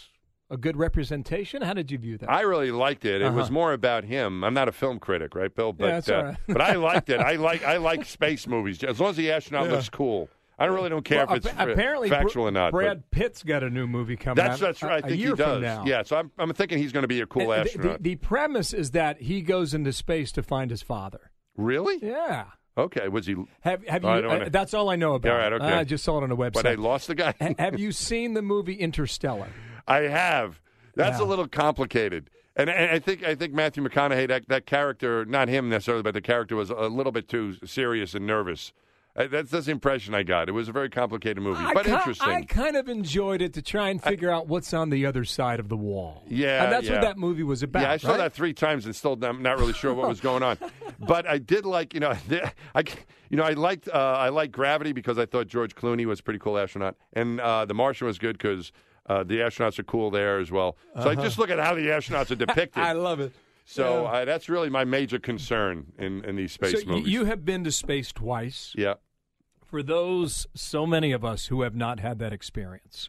a 0.50 0.58
good 0.58 0.76
representation? 0.76 1.62
How 1.62 1.72
did 1.72 1.90
you 1.90 1.96
view 1.96 2.18
that? 2.18 2.30
I 2.30 2.42
really 2.42 2.70
liked 2.70 3.06
it. 3.06 3.22
It 3.22 3.32
was 3.32 3.44
Uh-huh. 3.46 3.52
more 3.54 3.72
about 3.72 4.04
him. 4.04 4.44
I'm 4.44 4.52
not 4.52 4.68
a 4.68 4.72
film 4.72 4.98
critic, 4.98 5.34
right, 5.34 5.52
Bill? 5.54 5.72
But 5.72 5.86
that's 5.86 6.08
all 6.10 6.24
right. 6.24 6.36
but 6.46 6.60
I 6.60 6.74
liked 6.74 7.08
it. 7.08 7.20
I 7.20 7.36
like 7.36 7.64
I 7.64 7.78
like 7.78 8.04
space 8.04 8.46
movies 8.46 8.84
as 8.84 9.00
long 9.00 9.10
as 9.10 9.16
the 9.16 9.30
astronaut 9.32 9.66
Yeah. 9.66 9.72
looks 9.72 9.88
cool. 9.88 10.28
I 10.58 10.66
really 10.66 10.88
don't 10.88 11.04
care 11.04 11.26
Well, 11.26 11.36
if 11.36 11.46
it's 11.46 11.54
apparently 11.58 12.08
factual 12.08 12.46
or 12.46 12.50
not. 12.50 12.70
but 12.72 12.78
Brad 12.78 13.10
Pitt's 13.10 13.42
got 13.42 13.62
a 13.62 13.70
new 13.70 13.86
movie 13.86 14.16
coming 14.16 14.36
that's 14.36 14.54
out. 14.62 14.66
that's 14.66 14.82
right. 14.82 15.04
I 15.04 15.08
think 15.08 15.12
a 15.12 15.16
year 15.16 15.30
he 15.30 15.36
does. 15.36 15.54
From 15.54 15.62
now. 15.62 15.84
Yeah. 15.84 16.02
So 16.04 16.16
I'm 16.16 16.30
I'm 16.38 16.52
thinking 16.54 16.78
he's 16.78 16.92
going 16.92 17.02
to 17.02 17.08
be 17.08 17.20
a 17.20 17.26
cool 17.26 17.50
And 17.52 17.66
astronaut. 17.66 18.02
The, 18.02 18.10
the 18.10 18.16
premise 18.16 18.72
is 18.72 18.92
that 18.92 19.20
he 19.20 19.40
goes 19.42 19.74
into 19.74 19.92
space 19.92 20.30
to 20.32 20.42
find 20.42 20.70
his 20.70 20.82
father. 20.82 21.30
really? 21.56 21.98
Yeah. 22.00 22.44
Okay. 22.76 23.08
Was 23.08 23.26
he? 23.26 23.36
Have 23.60 23.86
have 23.86 24.02
you? 24.02 24.08
I 24.08 24.20
don't 24.20 24.42
uh, 24.42 24.48
that's 24.50 24.74
all 24.74 24.90
I 24.90 24.96
know 24.96 25.14
about. 25.14 25.32
All 25.32 25.38
right, 25.38 25.52
okay. 25.52 25.64
I 25.64 25.84
just 25.84 26.02
saw 26.04 26.18
it 26.18 26.24
on 26.24 26.30
a 26.32 26.36
website. 26.36 26.52
But 26.54 26.66
I 26.66 26.74
lost 26.74 27.06
the 27.08 27.14
guy. 27.14 27.34
Ha- 27.40 27.54
have 27.58 27.78
you 27.78 27.92
seen 27.92 28.34
the 28.34 28.42
movie 28.42 28.74
Interstellar? 28.74 29.48
I 29.88 29.98
have. 30.02 30.60
That's 30.96 31.18
Yeah. 31.20 31.24
a 31.24 31.28
little 31.28 31.46
complicated. 31.48 32.30
And, 32.56 32.70
and 32.70 32.90
I 32.92 32.98
think 33.00 33.24
I 33.24 33.34
think 33.34 33.52
Matthew 33.52 33.82
McConaughey 33.82 34.28
that 34.28 34.48
that 34.48 34.66
character, 34.66 35.24
not 35.24 35.48
him 35.48 35.68
necessarily, 35.68 36.02
but 36.04 36.14
the 36.14 36.20
character 36.20 36.54
was 36.56 36.70
a 36.70 36.74
little 36.88 37.10
bit 37.12 37.28
too 37.28 37.54
serious 37.64 38.14
and 38.14 38.26
nervous. 38.26 38.72
Uh, 39.16 39.28
That's 39.28 39.48
that's 39.48 39.66
the 39.66 39.72
impression 39.72 40.12
I 40.12 40.24
got. 40.24 40.48
It 40.48 40.52
was 40.52 40.68
a 40.68 40.72
very 40.72 40.90
complicated 40.90 41.40
movie, 41.40 41.62
I 41.62 41.72
but 41.72 41.84
ki- 41.84 41.92
interesting. 41.92 42.28
I 42.28 42.42
kind 42.42 42.76
of 42.76 42.88
enjoyed 42.88 43.42
it 43.42 43.52
to 43.54 43.62
try 43.62 43.90
and 43.90 44.02
figure 44.02 44.28
out 44.28 44.48
what's 44.48 44.74
on 44.74 44.90
the 44.90 45.06
other 45.06 45.24
side 45.24 45.60
of 45.60 45.68
the 45.68 45.76
wall. 45.76 46.24
Yeah, 46.28 46.64
and 46.64 46.72
that's 46.72 46.86
yeah. 46.86 46.94
what 46.94 47.02
that 47.02 47.16
movie 47.16 47.44
was 47.44 47.62
about. 47.62 47.82
yeah, 47.82 47.92
I 47.92 47.96
saw 47.96 48.10
right? 48.10 48.16
that 48.18 48.32
three 48.32 48.52
times 48.52 48.86
and 48.86 48.96
still 48.96 49.16
I'm 49.22 49.40
not 49.40 49.58
really 49.58 49.72
sure 49.72 49.94
what 49.94 50.08
was 50.08 50.20
going 50.20 50.42
on. 50.42 50.58
But 51.00 51.26
I 51.26 51.38
did 51.38 51.66
like, 51.66 51.92
you 51.92 52.00
know, 52.00 52.14
I, 52.74 52.84
you 53.28 53.36
know, 53.36 53.42
I 53.42 53.52
liked 53.52 53.88
uh, 53.88 53.98
I 53.98 54.30
liked 54.30 54.52
Gravity 54.52 54.92
because 54.92 55.18
I 55.18 55.26
thought 55.26 55.48
George 55.48 55.74
Clooney 55.74 56.06
was 56.06 56.20
a 56.20 56.22
pretty 56.22 56.38
cool 56.38 56.56
astronaut, 56.56 56.96
and 57.12 57.40
uh, 57.40 57.64
The 57.64 57.74
Martian 57.74 58.06
was 58.06 58.18
good 58.18 58.38
because 58.38 58.72
uh, 59.06 59.22
the 59.22 59.38
astronauts 59.38 59.78
are 59.78 59.84
cool 59.84 60.10
there 60.10 60.38
as 60.38 60.50
well. 60.50 60.76
So 61.02 61.10
I 61.10 61.14
just 61.14 61.38
look 61.38 61.50
at 61.50 61.58
how 61.58 61.74
the 61.74 61.88
astronauts 61.88 62.30
are 62.30 62.34
depicted. 62.46 62.82
I 62.82 62.92
love 62.92 63.20
it. 63.20 63.32
So 63.64 64.02
Yeah. 64.04 64.08
uh, 64.10 64.24
that's 64.24 64.48
really 64.48 64.68
my 64.70 64.84
major 64.84 65.18
concern 65.18 65.92
in, 65.98 66.24
in 66.24 66.36
these 66.36 66.52
space 66.52 66.82
so 66.82 66.86
movies. 66.88 67.12
you 67.12 67.24
have 67.24 67.44
been 67.44 67.64
to 67.64 67.72
space 67.72 68.12
twice. 68.12 68.74
yeah. 68.76 68.94
For 69.66 69.82
those, 69.82 70.46
so 70.54 70.86
many 70.86 71.10
of 71.12 71.24
us 71.24 71.46
who 71.46 71.62
have 71.62 71.74
not 71.74 71.98
had 71.98 72.18
that 72.20 72.32
experience, 72.32 73.08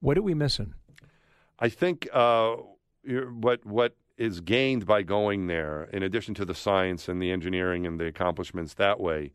what 0.00 0.16
are 0.16 0.22
we 0.22 0.34
missing? 0.34 0.74
I 1.58 1.68
think 1.68 2.06
uh, 2.12 2.56
what 3.40 3.64
what 3.66 3.96
is 4.16 4.40
gained 4.40 4.86
by 4.86 5.02
going 5.02 5.48
there, 5.48 5.84
in 5.92 6.04
addition 6.04 6.34
to 6.34 6.44
the 6.44 6.54
science 6.54 7.08
and 7.08 7.20
the 7.20 7.32
engineering 7.32 7.84
and 7.84 7.98
the 7.98 8.06
accomplishments 8.06 8.74
that 8.74 9.00
way 9.00 9.32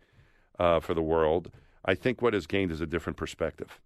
uh, 0.58 0.80
for 0.80 0.94
the 0.94 1.02
world, 1.02 1.52
I 1.84 1.96
think 1.96 2.22
what 2.22 2.34
is 2.34 2.48
gained 2.48 2.72
is 2.72 2.80
a 2.80 2.88
different 2.88 3.18
perspective. 3.18 3.82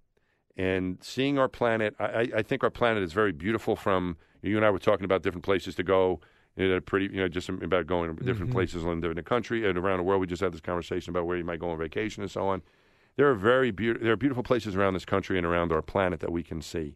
And 0.56 1.00
seeing 1.02 1.40
our 1.40 1.48
planet, 1.50 1.96
I, 2.00 2.06
I- 2.06 2.32
I 2.38 2.42
think 2.44 2.64
our 2.64 2.70
planet 2.70 3.02
is 3.02 3.14
very 3.14 3.32
beautiful. 3.32 3.76
From 3.76 4.18
you 4.44 4.56
and 4.58 4.64
I 4.66 4.70
were 4.70 4.78
talking 4.78 5.06
about 5.06 5.24
different 5.24 5.46
places 5.46 5.74
to 5.76 5.84
go. 5.84 6.20
You 6.56 6.70
know, 6.70 6.80
pretty, 6.82 7.08
you 7.08 7.20
know, 7.20 7.28
just 7.28 7.50
about 7.50 7.88
going 7.88 8.16
to 8.16 8.24
different 8.24 8.50
mm-hmm. 8.50 8.58
places 8.58 8.84
in 8.84 9.00
the, 9.00 9.24
country 9.24 9.68
and 9.68 9.78
around 9.78 9.98
the 9.98 10.04
world. 10.04 10.22
We 10.22 10.28
just 10.28 10.42
had 10.42 10.54
this 10.54 10.62
conversation 10.62 11.10
about 11.10 11.26
where 11.26 11.36
you 11.36 11.44
might 11.44 11.60
go 11.60 11.72
on 11.72 11.80
vacation 11.80 12.22
and 12.22 12.32
so 12.32 12.48
on. 12.48 12.62
There 13.16 13.30
are 13.30 13.36
very 13.36 13.72
beau- 13.72 13.98
there 14.00 14.14
are 14.14 14.18
beautiful 14.18 14.44
places 14.44 14.76
around 14.76 14.94
this 14.94 15.06
country 15.06 15.38
and 15.38 15.46
around 15.48 15.72
our 15.72 15.82
planet 15.82 16.20
that 16.20 16.32
we 16.32 16.44
can 16.44 16.62
see. 16.62 16.96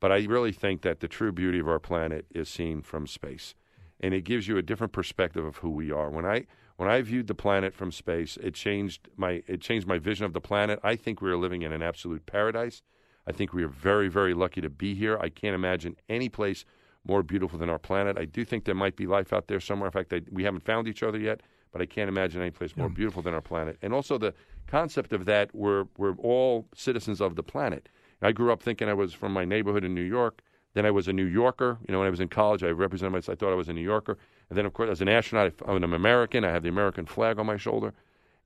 But 0.00 0.10
I 0.12 0.24
really 0.24 0.52
think 0.52 0.82
that 0.82 1.00
the 1.00 1.08
true 1.08 1.30
beauty 1.30 1.60
of 1.60 1.68
our 1.68 1.78
planet 1.78 2.26
is 2.34 2.48
seen 2.48 2.82
from 2.82 3.06
space, 3.06 3.54
and 4.00 4.12
it 4.12 4.22
gives 4.22 4.48
you 4.48 4.56
a 4.56 4.62
different 4.62 4.92
perspective 4.92 5.44
of 5.44 5.58
who 5.58 5.70
we 5.70 5.92
are. 5.92 6.10
When 6.10 6.26
I 6.26 6.46
when 6.76 6.88
I 6.88 7.00
viewed 7.02 7.28
the 7.28 7.34
planet 7.34 7.72
from 7.72 7.92
space, 7.92 8.36
it 8.38 8.54
changed 8.54 9.08
my 9.16 9.42
it 9.46 9.60
changed 9.60 9.86
my 9.86 9.98
vision 9.98 10.26
of 10.26 10.32
the 10.32 10.40
planet. 10.40 10.80
I 10.82 10.96
think 10.96 11.20
we 11.20 11.30
are 11.30 11.36
living 11.36 11.62
in 11.62 11.72
an 11.72 11.82
absolute 11.82 12.26
paradise. 12.26 12.82
I 13.26 13.32
think 13.32 13.52
we 13.52 13.62
are 13.62 13.68
very 13.68 14.08
very 14.08 14.34
lucky 14.34 14.60
to 14.60 14.70
be 14.70 14.94
here. 14.94 15.16
I 15.18 15.28
can't 15.28 15.54
imagine 15.54 15.96
any 16.08 16.28
place 16.28 16.64
more 17.06 17.22
beautiful 17.22 17.58
than 17.58 17.68
our 17.68 17.78
planet. 17.78 18.18
I 18.18 18.24
do 18.24 18.44
think 18.44 18.64
there 18.64 18.74
might 18.74 18.96
be 18.96 19.06
life 19.06 19.32
out 19.32 19.48
there 19.48 19.60
somewhere. 19.60 19.88
In 19.88 19.92
fact, 19.92 20.12
I, 20.12 20.22
we 20.30 20.44
haven't 20.44 20.64
found 20.64 20.86
each 20.86 21.02
other 21.02 21.18
yet, 21.18 21.40
but 21.72 21.82
I 21.82 21.86
can't 21.86 22.08
imagine 22.08 22.40
any 22.40 22.50
place 22.50 22.76
more 22.76 22.88
beautiful 22.88 23.22
than 23.22 23.34
our 23.34 23.40
planet. 23.40 23.78
And 23.82 23.92
also 23.92 24.18
the 24.18 24.34
concept 24.66 25.12
of 25.12 25.24
that 25.24 25.54
we're 25.54 25.86
we're 25.96 26.14
all 26.16 26.66
citizens 26.74 27.20
of 27.20 27.36
the 27.36 27.42
planet. 27.42 27.88
I 28.22 28.32
grew 28.32 28.52
up 28.52 28.62
thinking 28.62 28.88
I 28.88 28.94
was 28.94 29.12
from 29.12 29.32
my 29.32 29.44
neighborhood 29.44 29.84
in 29.84 29.94
New 29.94 30.02
York. 30.02 30.42
Then 30.74 30.86
I 30.86 30.90
was 30.90 31.08
a 31.08 31.12
New 31.12 31.24
Yorker. 31.24 31.78
You 31.86 31.92
know, 31.92 31.98
when 31.98 32.06
I 32.06 32.10
was 32.10 32.20
in 32.20 32.28
college, 32.28 32.62
I 32.62 32.68
represented 32.68 33.12
myself. 33.12 33.36
I 33.36 33.38
thought 33.38 33.52
I 33.52 33.56
was 33.56 33.68
a 33.68 33.72
New 33.72 33.82
Yorker. 33.82 34.16
And 34.48 34.56
then, 34.56 34.64
of 34.64 34.72
course, 34.72 34.90
as 34.90 35.00
an 35.00 35.08
astronaut, 35.08 35.52
I'm 35.66 35.82
an 35.82 35.92
American. 35.92 36.44
I 36.44 36.50
have 36.50 36.62
the 36.62 36.68
American 36.68 37.04
flag 37.04 37.38
on 37.38 37.46
my 37.46 37.56
shoulder. 37.56 37.92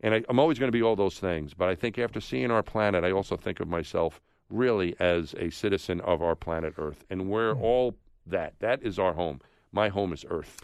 And 0.01 0.15
I, 0.15 0.25
I'm 0.29 0.39
always 0.39 0.59
going 0.59 0.69
to 0.69 0.77
be 0.77 0.83
all 0.83 0.97
those 0.97 1.19
things. 1.19 1.55
But 1.55 1.69
I 1.69 1.75
think 1.75 1.99
after 1.99 2.21
seeing 2.21 2.51
our 2.51 2.63
planet, 2.63 3.05
I 3.05 3.13
also 3.13 3.37
think 3.37 3.61
of 3.61 3.69
myself 3.69 4.21
really 4.49 4.97
as 4.99 5.35
a 5.39 5.51
citizen 5.51 6.01
of 6.01 6.23
our 6.23 6.35
planet 6.35 6.75
Earth. 6.79 7.05
And 7.11 7.29
we're 7.29 7.55
hmm. 7.55 7.63
all 7.63 7.97
that. 8.27 8.55
That 8.61 8.83
is 8.83 8.99
our 8.99 9.13
home. 9.15 9.41
My 9.73 9.89
home 9.89 10.13
is 10.13 10.25
Earth. 10.29 10.61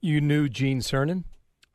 You 0.00 0.20
knew 0.20 0.48
Gene 0.48 0.80
Cernan? 0.80 1.24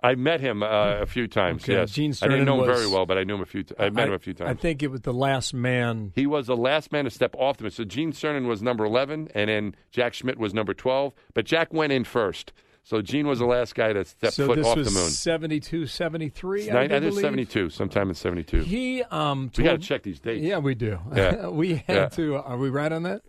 I 0.04 0.16
met 0.16 0.42
him 0.42 0.64
uh, 0.64 0.96
a 1.00 1.06
few 1.06 1.28
times. 1.28 1.64
Okay, 1.64 1.74
Yes, 1.74 1.92
Gene 1.92 2.14
I 2.24 2.28
didn't 2.28 2.46
know 2.46 2.60
him 2.62 2.68
was- 2.68 2.80
very 2.80 2.92
well, 2.92 3.06
but 3.06 3.20
I 3.20 3.24
knew 3.24 3.36
him 3.36 3.42
a 3.42 3.46
few. 3.46 3.62
T- 3.64 3.76
I 3.78 3.92
met 3.92 4.08
him 4.08 4.14
a 4.16 4.20
few 4.20 4.34
times. 4.34 4.50
I 4.50 4.54
think 4.56 4.82
it 4.82 4.88
was 4.90 5.02
the 5.02 5.14
last 5.14 5.54
man. 5.54 6.12
He 6.16 6.26
was 6.26 6.48
the 6.48 6.58
last 6.58 6.92
man 6.92 7.04
to 7.06 7.12
step 7.12 7.36
off 7.38 7.58
the 7.58 7.66
moon. 7.66 7.72
So 7.72 7.84
Gene 7.84 8.12
Cernan 8.12 8.48
was 8.48 8.64
number 8.64 8.84
11, 8.84 9.30
and 9.36 9.50
then 9.50 9.76
Jack 9.92 10.16
Schmitt 10.16 10.40
was 10.40 10.56
number 10.56 10.74
12. 10.74 11.14
But 11.36 11.46
Jack 11.46 11.72
went 11.72 11.94
in 11.94 12.04
first. 12.04 12.52
So 12.84 13.04
Gene 13.04 13.28
was 13.28 13.38
the 13.38 13.46
last 13.46 13.76
guy 13.76 13.94
to 13.94 14.04
step 14.04 14.34
so 14.34 14.48
foot 14.48 14.58
off 14.66 14.74
the 14.76 14.90
moon. 14.90 15.10
72, 15.10 15.86
73, 15.86 16.72
I, 16.72 16.80
I 16.84 16.88
think 16.88 17.02
believe. 17.04 17.14
72, 17.22 17.70
sometime 17.70 18.10
in 18.10 18.16
72. 18.16 18.62
He 18.64 19.04
um 19.04 19.52
we 19.56 19.64
got 19.64 19.74
to 19.74 19.78
check 19.78 20.02
these 20.02 20.20
dates. 20.20 20.44
Yeah, 20.44 20.58
we 20.58 20.74
do. 20.74 20.98
Yeah. 21.16 21.48
we 21.50 21.76
had 21.76 21.96
Yeah. 21.96 22.10
to. 22.10 22.38
Are 22.38 22.58
we 22.58 22.70
right 22.72 22.92
on 22.92 23.04
that? 23.04 23.22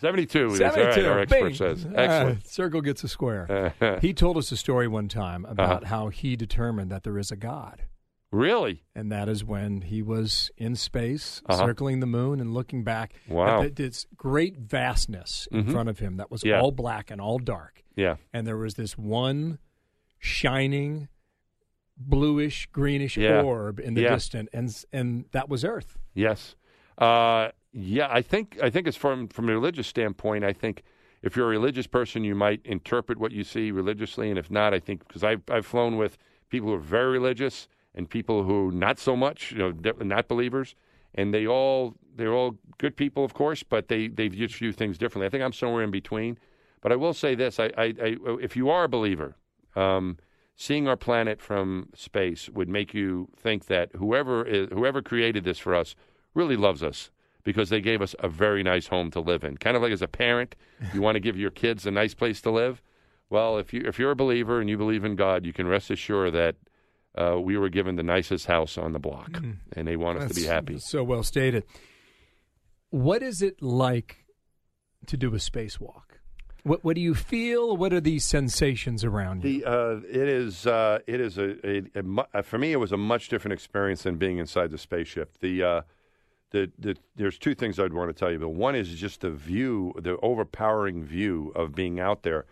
72 0.00 0.46
is 0.46 0.60
all 0.60 0.66
right, 0.68 0.74
72. 0.74 1.08
our 1.08 1.18
expert 1.20 1.44
Bing. 1.44 1.54
says. 1.54 1.86
Ah, 1.86 1.94
Excellent. 2.00 2.46
circle 2.46 2.80
gets 2.80 3.04
a 3.04 3.08
square. 3.08 3.74
he 4.00 4.12
told 4.14 4.36
us 4.36 4.50
a 4.52 4.56
story 4.56 4.88
one 4.88 5.08
time 5.08 5.44
Uh-huh. 5.44 5.52
about 5.52 5.84
how 5.84 6.08
he 6.08 6.36
determined 6.36 6.90
that 6.90 7.02
there 7.04 7.18
is 7.18 7.30
a 7.30 7.36
God. 7.36 7.82
really? 8.32 8.84
And 8.94 9.10
that 9.10 9.28
is 9.28 9.44
when 9.44 9.80
he 9.82 10.02
was 10.02 10.52
in 10.56 10.76
space, 10.76 11.42
Uh-huh. 11.46 11.66
circling 11.66 11.98
the 11.98 12.06
moon 12.06 12.38
and 12.40 12.54
looking 12.54 12.84
back 12.84 13.12
Wow. 13.28 13.62
at 13.64 13.74
this 13.74 14.06
great 14.16 14.56
vastness 14.56 15.48
in 15.50 15.64
Mhm. 15.64 15.72
front 15.72 15.88
of 15.88 15.98
him 15.98 16.16
that 16.18 16.30
was 16.30 16.44
Yeah. 16.44 16.60
all 16.60 16.70
black 16.70 17.10
and 17.10 17.20
all 17.20 17.38
dark. 17.40 17.82
Yeah. 17.96 18.16
And 18.32 18.46
there 18.46 18.56
was 18.56 18.74
this 18.74 18.96
one 18.96 19.58
shining, 20.20 21.08
bluish, 21.96 22.66
greenish 22.66 23.16
Yeah. 23.16 23.42
orb 23.42 23.80
in 23.80 23.94
the 23.94 24.02
Yeah. 24.02 24.14
distance, 24.14 24.48
and 24.52 24.84
and 24.92 25.24
that 25.32 25.48
was 25.48 25.64
Earth. 25.64 25.98
Yes. 26.14 26.54
Uh, 26.98 27.50
yeah, 27.72 28.08
I 28.10 28.22
think 28.22 28.58
I 28.62 28.70
think 28.70 28.86
it's 28.88 28.96
from 28.96 29.28
from 29.28 29.48
a 29.48 29.52
religious 29.52 29.86
standpoint. 29.86 30.44
I 30.44 30.52
think 30.52 30.82
if 31.22 31.36
you're 31.36 31.46
a 31.46 31.50
religious 31.50 31.86
person, 31.86 32.24
you 32.24 32.34
might 32.34 32.60
interpret 32.64 33.18
what 33.18 33.32
you 33.32 33.44
see 33.44 33.70
religiously, 33.70 34.30
and 34.30 34.38
if 34.38 34.50
not, 34.50 34.74
I 34.74 34.80
think 34.80 35.06
because 35.06 35.22
I've 35.22 35.42
I've 35.50 35.66
flown 35.66 35.96
with 35.96 36.18
people 36.48 36.68
who 36.68 36.74
are 36.74 36.78
very 36.78 37.12
religious 37.12 37.68
and 37.94 38.08
people 38.08 38.44
who 38.44 38.70
not 38.72 38.98
so 38.98 39.16
much, 39.16 39.52
you 39.52 39.58
know, 39.58 39.92
not 40.00 40.28
believers, 40.28 40.74
and 41.14 41.32
they 41.32 41.46
all 41.46 41.94
they're 42.16 42.32
all 42.32 42.56
good 42.78 42.96
people, 42.96 43.24
of 43.24 43.34
course, 43.34 43.62
but 43.62 43.88
they 43.88 44.08
they 44.08 44.28
view 44.28 44.72
things 44.72 44.98
differently. 44.98 45.26
I 45.26 45.30
think 45.30 45.44
I'm 45.44 45.52
somewhere 45.52 45.84
in 45.84 45.90
between. 45.90 46.38
But 46.80 46.92
I 46.92 46.96
will 46.96 47.14
say 47.14 47.34
this: 47.34 47.60
I, 47.60 47.70
I, 47.76 47.94
I 48.02 48.16
if 48.40 48.56
you 48.56 48.70
are 48.70 48.84
a 48.84 48.88
believer. 48.88 49.36
Um, 49.76 50.18
seeing 50.56 50.88
our 50.88 50.96
planet 50.96 51.40
from 51.40 51.88
space 51.94 52.50
would 52.50 52.68
make 52.68 52.92
you 52.92 53.28
think 53.36 53.66
that 53.66 53.90
whoever 53.94 54.44
is, 54.44 54.68
whoever 54.72 55.00
created 55.00 55.44
this 55.44 55.58
for 55.58 55.74
us 55.74 55.94
really 56.34 56.56
loves 56.56 56.82
us 56.82 57.10
because 57.44 57.70
they 57.70 57.80
gave 57.80 58.02
us 58.02 58.14
a 58.20 58.28
very 58.28 58.62
nice 58.62 58.86
home 58.86 59.10
to 59.12 59.20
live 59.20 59.44
in. 59.44 59.56
Kind 59.56 59.76
of 59.76 59.82
like 59.82 59.92
as 59.92 60.02
a 60.02 60.08
parent, 60.08 60.56
you 60.92 61.00
want 61.02 61.16
to 61.16 61.20
give 61.20 61.36
your 61.36 61.50
kids 61.50 61.86
a 61.86 61.90
nice 61.90 62.14
place 62.14 62.40
to 62.42 62.50
live. 62.50 62.82
Well, 63.28 63.58
if 63.58 63.72
you 63.72 63.82
if 63.86 63.98
you're 63.98 64.10
a 64.10 64.16
believer 64.16 64.60
and 64.60 64.68
you 64.68 64.76
believe 64.76 65.04
in 65.04 65.16
God, 65.16 65.46
you 65.46 65.52
can 65.52 65.66
rest 65.66 65.90
assured 65.90 66.34
that 66.34 66.56
uh, 67.16 67.40
we 67.40 67.56
were 67.56 67.68
given 67.68 67.96
the 67.96 68.02
nicest 68.02 68.46
house 68.46 68.76
on 68.78 68.92
the 68.92 68.98
block, 68.98 69.30
and 69.76 69.86
they 69.88 69.96
want 69.96 70.18
us 70.18 70.28
to 70.28 70.34
be 70.34 70.46
happy. 70.46 70.78
So 70.78 71.02
well 71.04 71.22
stated. 71.22 71.64
What 72.90 73.22
is 73.22 73.40
it 73.40 73.62
like 73.62 74.24
to 75.06 75.16
do 75.16 75.28
a 75.34 75.38
spacewalk? 75.38 76.02
What 76.64 76.84
What 76.84 76.96
do 76.96 77.00
you 77.00 77.14
feel? 77.14 77.76
What 77.76 77.92
are 77.92 78.00
these 78.00 78.24
sensations 78.24 79.04
around 79.04 79.44
you? 79.44 79.60
The 79.60 79.70
uh, 79.70 80.00
it 80.08 80.28
is 80.28 80.66
uh, 80.66 80.98
it 81.06 81.20
is 81.20 81.38
a, 81.38 81.54
a, 81.66 81.82
a 81.94 82.02
mu- 82.02 82.22
uh, 82.34 82.42
for 82.42 82.58
me 82.58 82.72
it 82.72 82.76
was 82.76 82.92
a 82.92 82.96
much 82.96 83.28
different 83.28 83.52
experience 83.54 84.02
than 84.02 84.16
being 84.16 84.38
inside 84.38 84.70
the 84.70 84.78
spaceship. 84.78 85.38
The 85.38 85.62
uh, 85.62 85.80
the, 86.50 86.70
the 86.78 86.96
there's 87.16 87.38
two 87.38 87.54
things 87.54 87.78
I'd 87.78 87.92
want 87.92 88.08
to 88.08 88.18
tell 88.18 88.30
you. 88.30 88.38
But 88.38 88.50
one 88.50 88.74
is 88.74 88.88
just 88.88 89.20
the 89.20 89.30
view, 89.30 89.94
the 89.98 90.16
overpowering 90.18 91.04
view 91.04 91.52
of 91.54 91.74
being 91.74 92.00
out 92.00 92.22
there. 92.22 92.46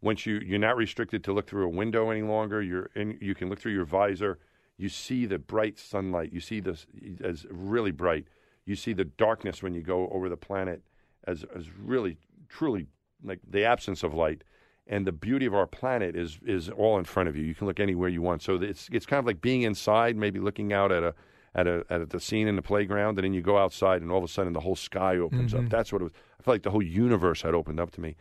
Once 0.00 0.26
you 0.26 0.40
you're 0.44 0.58
not 0.58 0.76
restricted 0.76 1.22
to 1.24 1.32
look 1.32 1.48
through 1.48 1.66
a 1.66 1.68
window 1.68 2.10
any 2.10 2.22
longer. 2.22 2.62
You're 2.62 2.90
in, 2.94 3.18
you 3.20 3.34
can 3.34 3.48
look 3.48 3.60
through 3.60 3.72
your 3.72 3.84
visor. 3.84 4.38
You 4.78 4.88
see 4.88 5.26
the 5.26 5.38
bright 5.38 5.78
sunlight. 5.78 6.32
You 6.32 6.40
see 6.40 6.60
this 6.60 6.86
as 7.22 7.46
really 7.50 7.92
bright. 7.92 8.26
You 8.64 8.74
see 8.74 8.92
the 8.92 9.04
darkness 9.04 9.62
when 9.62 9.74
you 9.74 9.82
go 9.82 10.08
over 10.08 10.28
the 10.28 10.36
planet 10.36 10.82
as 11.24 11.44
as 11.54 11.66
really 11.70 12.16
truly 12.48 12.86
like 13.22 13.40
the 13.48 13.64
absence 13.64 14.02
of 14.02 14.12
light 14.12 14.42
and 14.86 15.06
the 15.06 15.12
beauty 15.12 15.46
of 15.46 15.54
our 15.54 15.66
planet 15.66 16.16
is 16.16 16.38
is 16.44 16.68
all 16.68 16.98
in 16.98 17.04
front 17.04 17.28
of 17.28 17.36
you. 17.36 17.44
You 17.44 17.54
can 17.54 17.66
look 17.66 17.80
anywhere 17.80 18.08
you 18.08 18.22
want. 18.22 18.42
So 18.42 18.56
it's 18.56 18.88
it's 18.90 19.06
kind 19.06 19.18
of 19.18 19.26
like 19.26 19.40
being 19.40 19.62
inside, 19.62 20.16
maybe 20.16 20.40
looking 20.40 20.72
out 20.72 20.90
at 20.90 21.02
a 21.02 21.14
at 21.54 21.66
a 21.66 21.84
at 21.90 22.10
the 22.10 22.20
scene 22.20 22.48
in 22.48 22.56
the 22.56 22.62
playground, 22.62 23.18
and 23.18 23.24
then 23.24 23.34
you 23.34 23.42
go 23.42 23.58
outside, 23.58 24.02
and 24.02 24.10
all 24.10 24.18
of 24.18 24.24
a 24.24 24.28
sudden 24.28 24.52
the 24.52 24.60
whole 24.60 24.76
sky 24.76 25.16
opens 25.16 25.54
up. 25.54 25.68
That's 25.68 25.92
what 25.92 26.02
it 26.02 26.04
was. 26.04 26.12
I 26.40 26.42
felt 26.42 26.54
like 26.54 26.62
the 26.62 26.70
whole 26.70 26.82
universe 26.82 27.42
had 27.42 27.54
opened 27.54 27.80
up 27.80 27.90
to 27.92 28.00
me. 28.00 28.16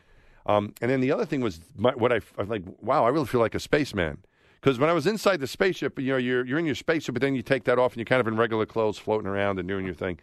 Um, 0.46 0.74
and 0.82 0.90
then 0.90 1.02
the 1.02 1.12
other 1.12 1.26
thing 1.26 1.42
was 1.42 1.62
my, 1.76 1.92
what 1.92 2.12
I, 2.12 2.16
I 2.38 2.42
was 2.42 2.50
like, 2.50 2.64
wow, 2.82 3.06
I 3.06 3.10
really 3.10 3.28
feel 3.28 3.42
like 3.42 3.54
a 3.54 3.60
spaceman. 3.60 4.18
Because 4.60 4.80
when 4.80 4.90
I 4.90 4.94
was 4.94 5.06
inside 5.08 5.40
the 5.40 5.48
spaceship, 5.48 5.98
you 6.00 6.12
know, 6.12 6.18
you're 6.18 6.46
you're 6.46 6.60
in 6.60 6.66
your 6.66 6.76
spaceship, 6.76 7.14
but 7.14 7.22
then 7.22 7.36
you 7.36 7.42
take 7.42 7.64
that 7.66 7.80
off, 7.80 7.94
and 7.94 7.98
you're 7.98 8.06
kind 8.06 8.22
of 8.22 8.28
in 8.28 8.38
regular 8.38 8.66
clothes, 8.66 8.98
floating 8.98 9.28
around 9.28 9.60
and 9.60 9.68
doing 9.68 9.86
your 9.86 9.96
thing 9.96 10.20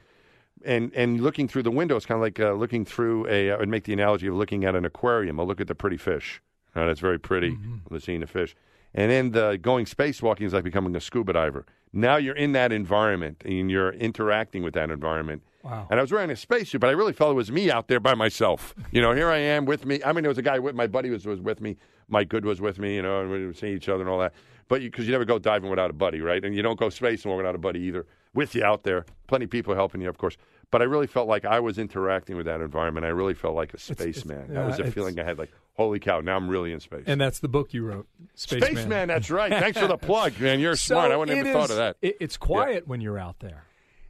and 0.65 0.93
and 0.95 1.21
looking 1.21 1.49
through 1.49 1.62
the 1.62 1.71
window, 1.71 1.97
it's 1.97 2.07
kind 2.07 2.17
of 2.17 2.23
like 2.23 2.41
uh, 2.41 2.53
looking 2.53 2.85
through 2.85 3.27
a. 3.29 3.53
I 3.53 3.57
would 3.57 3.69
make 3.69 3.85
the 3.85 3.93
analogy 3.93 4.27
of 4.27 4.35
looking 4.35 4.65
at 4.65 4.75
an 4.75 4.85
aquarium. 4.85 5.38
I'll 5.41 5.47
look 5.47 5.61
at 5.61 5.69
the 5.69 5.75
pretty 5.75 5.97
fish. 5.97 6.43
Uh, 6.75 6.87
that's 6.87 7.00
very 7.00 7.19
pretty. 7.19 7.57
The 7.91 8.00
seeing 8.00 8.21
the 8.21 8.27
fish, 8.27 8.55
and 8.95 9.11
then 9.11 9.30
the 9.30 9.59
going 9.61 9.87
spacewalking 9.87 10.42
is 10.42 10.52
like 10.52 10.64
becoming 10.64 10.95
a 10.97 11.00
scuba 11.00 11.33
diver. 11.33 11.66
Now 11.92 12.16
you're 12.16 12.37
in 12.37 12.52
that 12.52 12.73
environment 12.73 13.42
and 13.45 13.71
you're 13.71 13.92
interacting 13.92 14.62
with 14.62 14.75
that 14.75 14.90
environment. 14.90 15.42
Wow. 15.62 15.87
And 15.90 15.99
I 15.99 16.02
was 16.02 16.12
wearing 16.12 16.30
a 16.30 16.37
spacesuit, 16.37 16.80
but 16.80 16.88
I 16.88 16.92
really 16.92 17.12
felt 17.12 17.33
it 17.33 17.35
was 17.35 17.50
me 17.50 17.71
out 17.71 17.88
there 17.88 18.00
by 18.00 18.14
myself. 18.14 18.75
You 18.90 19.02
know, 19.02 19.12
here 19.12 19.28
I 19.28 19.38
am 19.38 19.64
with 19.64 19.85
me. 19.85 20.02
I 20.04 20.12
mean, 20.12 20.23
there 20.23 20.30
was 20.30 20.38
a 20.38 20.42
guy 20.42 20.59
with 20.59 20.75
my 20.75 20.87
buddy 20.87 21.11
was 21.11 21.26
was 21.26 21.40
with 21.40 21.61
me. 21.61 21.76
Mike 22.09 22.28
Good 22.28 22.45
was 22.45 22.61
with 22.61 22.78
me. 22.78 22.97
You 22.97 23.02
know, 23.02 23.21
and 23.21 23.30
we 23.30 23.47
were 23.47 23.52
seeing 23.52 23.75
each 23.76 23.88
other 23.88 24.00
and 24.00 24.09
all 24.09 24.18
that. 24.21 24.35
But 24.68 24.83
because 24.83 25.07
you, 25.07 25.12
never 25.12 25.25
go 25.25 25.38
diving 25.38 25.71
without 25.71 25.90
a 25.90 25.95
buddy, 25.95 26.21
right? 26.21 26.45
And 26.45 26.54
you 26.54 26.62
don't 26.62 26.78
go 26.78 26.90
spacing 26.90 27.35
without 27.35 27.54
a 27.54 27.59
buddy 27.59 27.80
either. 27.80 28.07
With 28.35 28.54
you 28.54 28.62
out 28.62 28.85
there, 28.85 29.07
plenty 29.26 29.47
of 29.47 29.50
people 29.50 29.75
helping 29.75 30.02
you, 30.02 30.09
of 30.09 30.18
course. 30.18 30.37
But 30.71 30.83
I 30.83 30.85
really 30.85 31.07
felt 31.07 31.29
like 31.29 31.45
I 31.47 31.61
was 31.61 31.79
interacting 31.79 32.37
with 32.37 32.45
that 32.47 32.61
environment. 32.61 33.07
I 33.07 33.11
really 33.11 33.33
felt 33.35 33.55
like 33.55 33.73
a 33.73 33.79
spaceman. 33.79 34.49
yeah, 34.51 34.61
that 34.61 34.67
was 34.67 34.79
a 34.79 34.91
feeling 34.91 35.19
I 35.19 35.25
had. 35.25 35.39
Like, 35.39 35.51
holy 35.79 35.99
cow! 35.99 36.21
Now 36.21 36.37
I'm 36.37 36.49
really 36.49 36.73
in 36.73 36.81
space. 36.81 37.05
and 37.07 37.19
that's 37.21 37.39
the 37.39 37.49
book 37.49 37.73
you 37.73 37.85
wrote, 37.87 38.07
Spaceman. 38.35 38.75
Spaceman, 38.75 39.09
that's 39.09 39.31
right. 39.31 39.51
Thanks 39.65 39.79
for 39.79 39.87
the 39.87 39.97
plug, 39.97 40.39
man. 40.39 40.61
You're 40.61 40.77
So 40.77 40.95
smart. 40.97 41.11
I 41.13 41.17
wouldn't 41.17 41.39
it 41.39 41.47
have 41.47 41.55
thought 41.55 41.65
is- 41.65 41.71
of 41.71 41.77
that. 41.79 41.97
it- 42.03 42.17
it's 42.21 42.37
quiet 42.37 42.87
when 42.87 43.01
you're 43.01 43.19
out 43.19 43.41
there. 43.41 43.65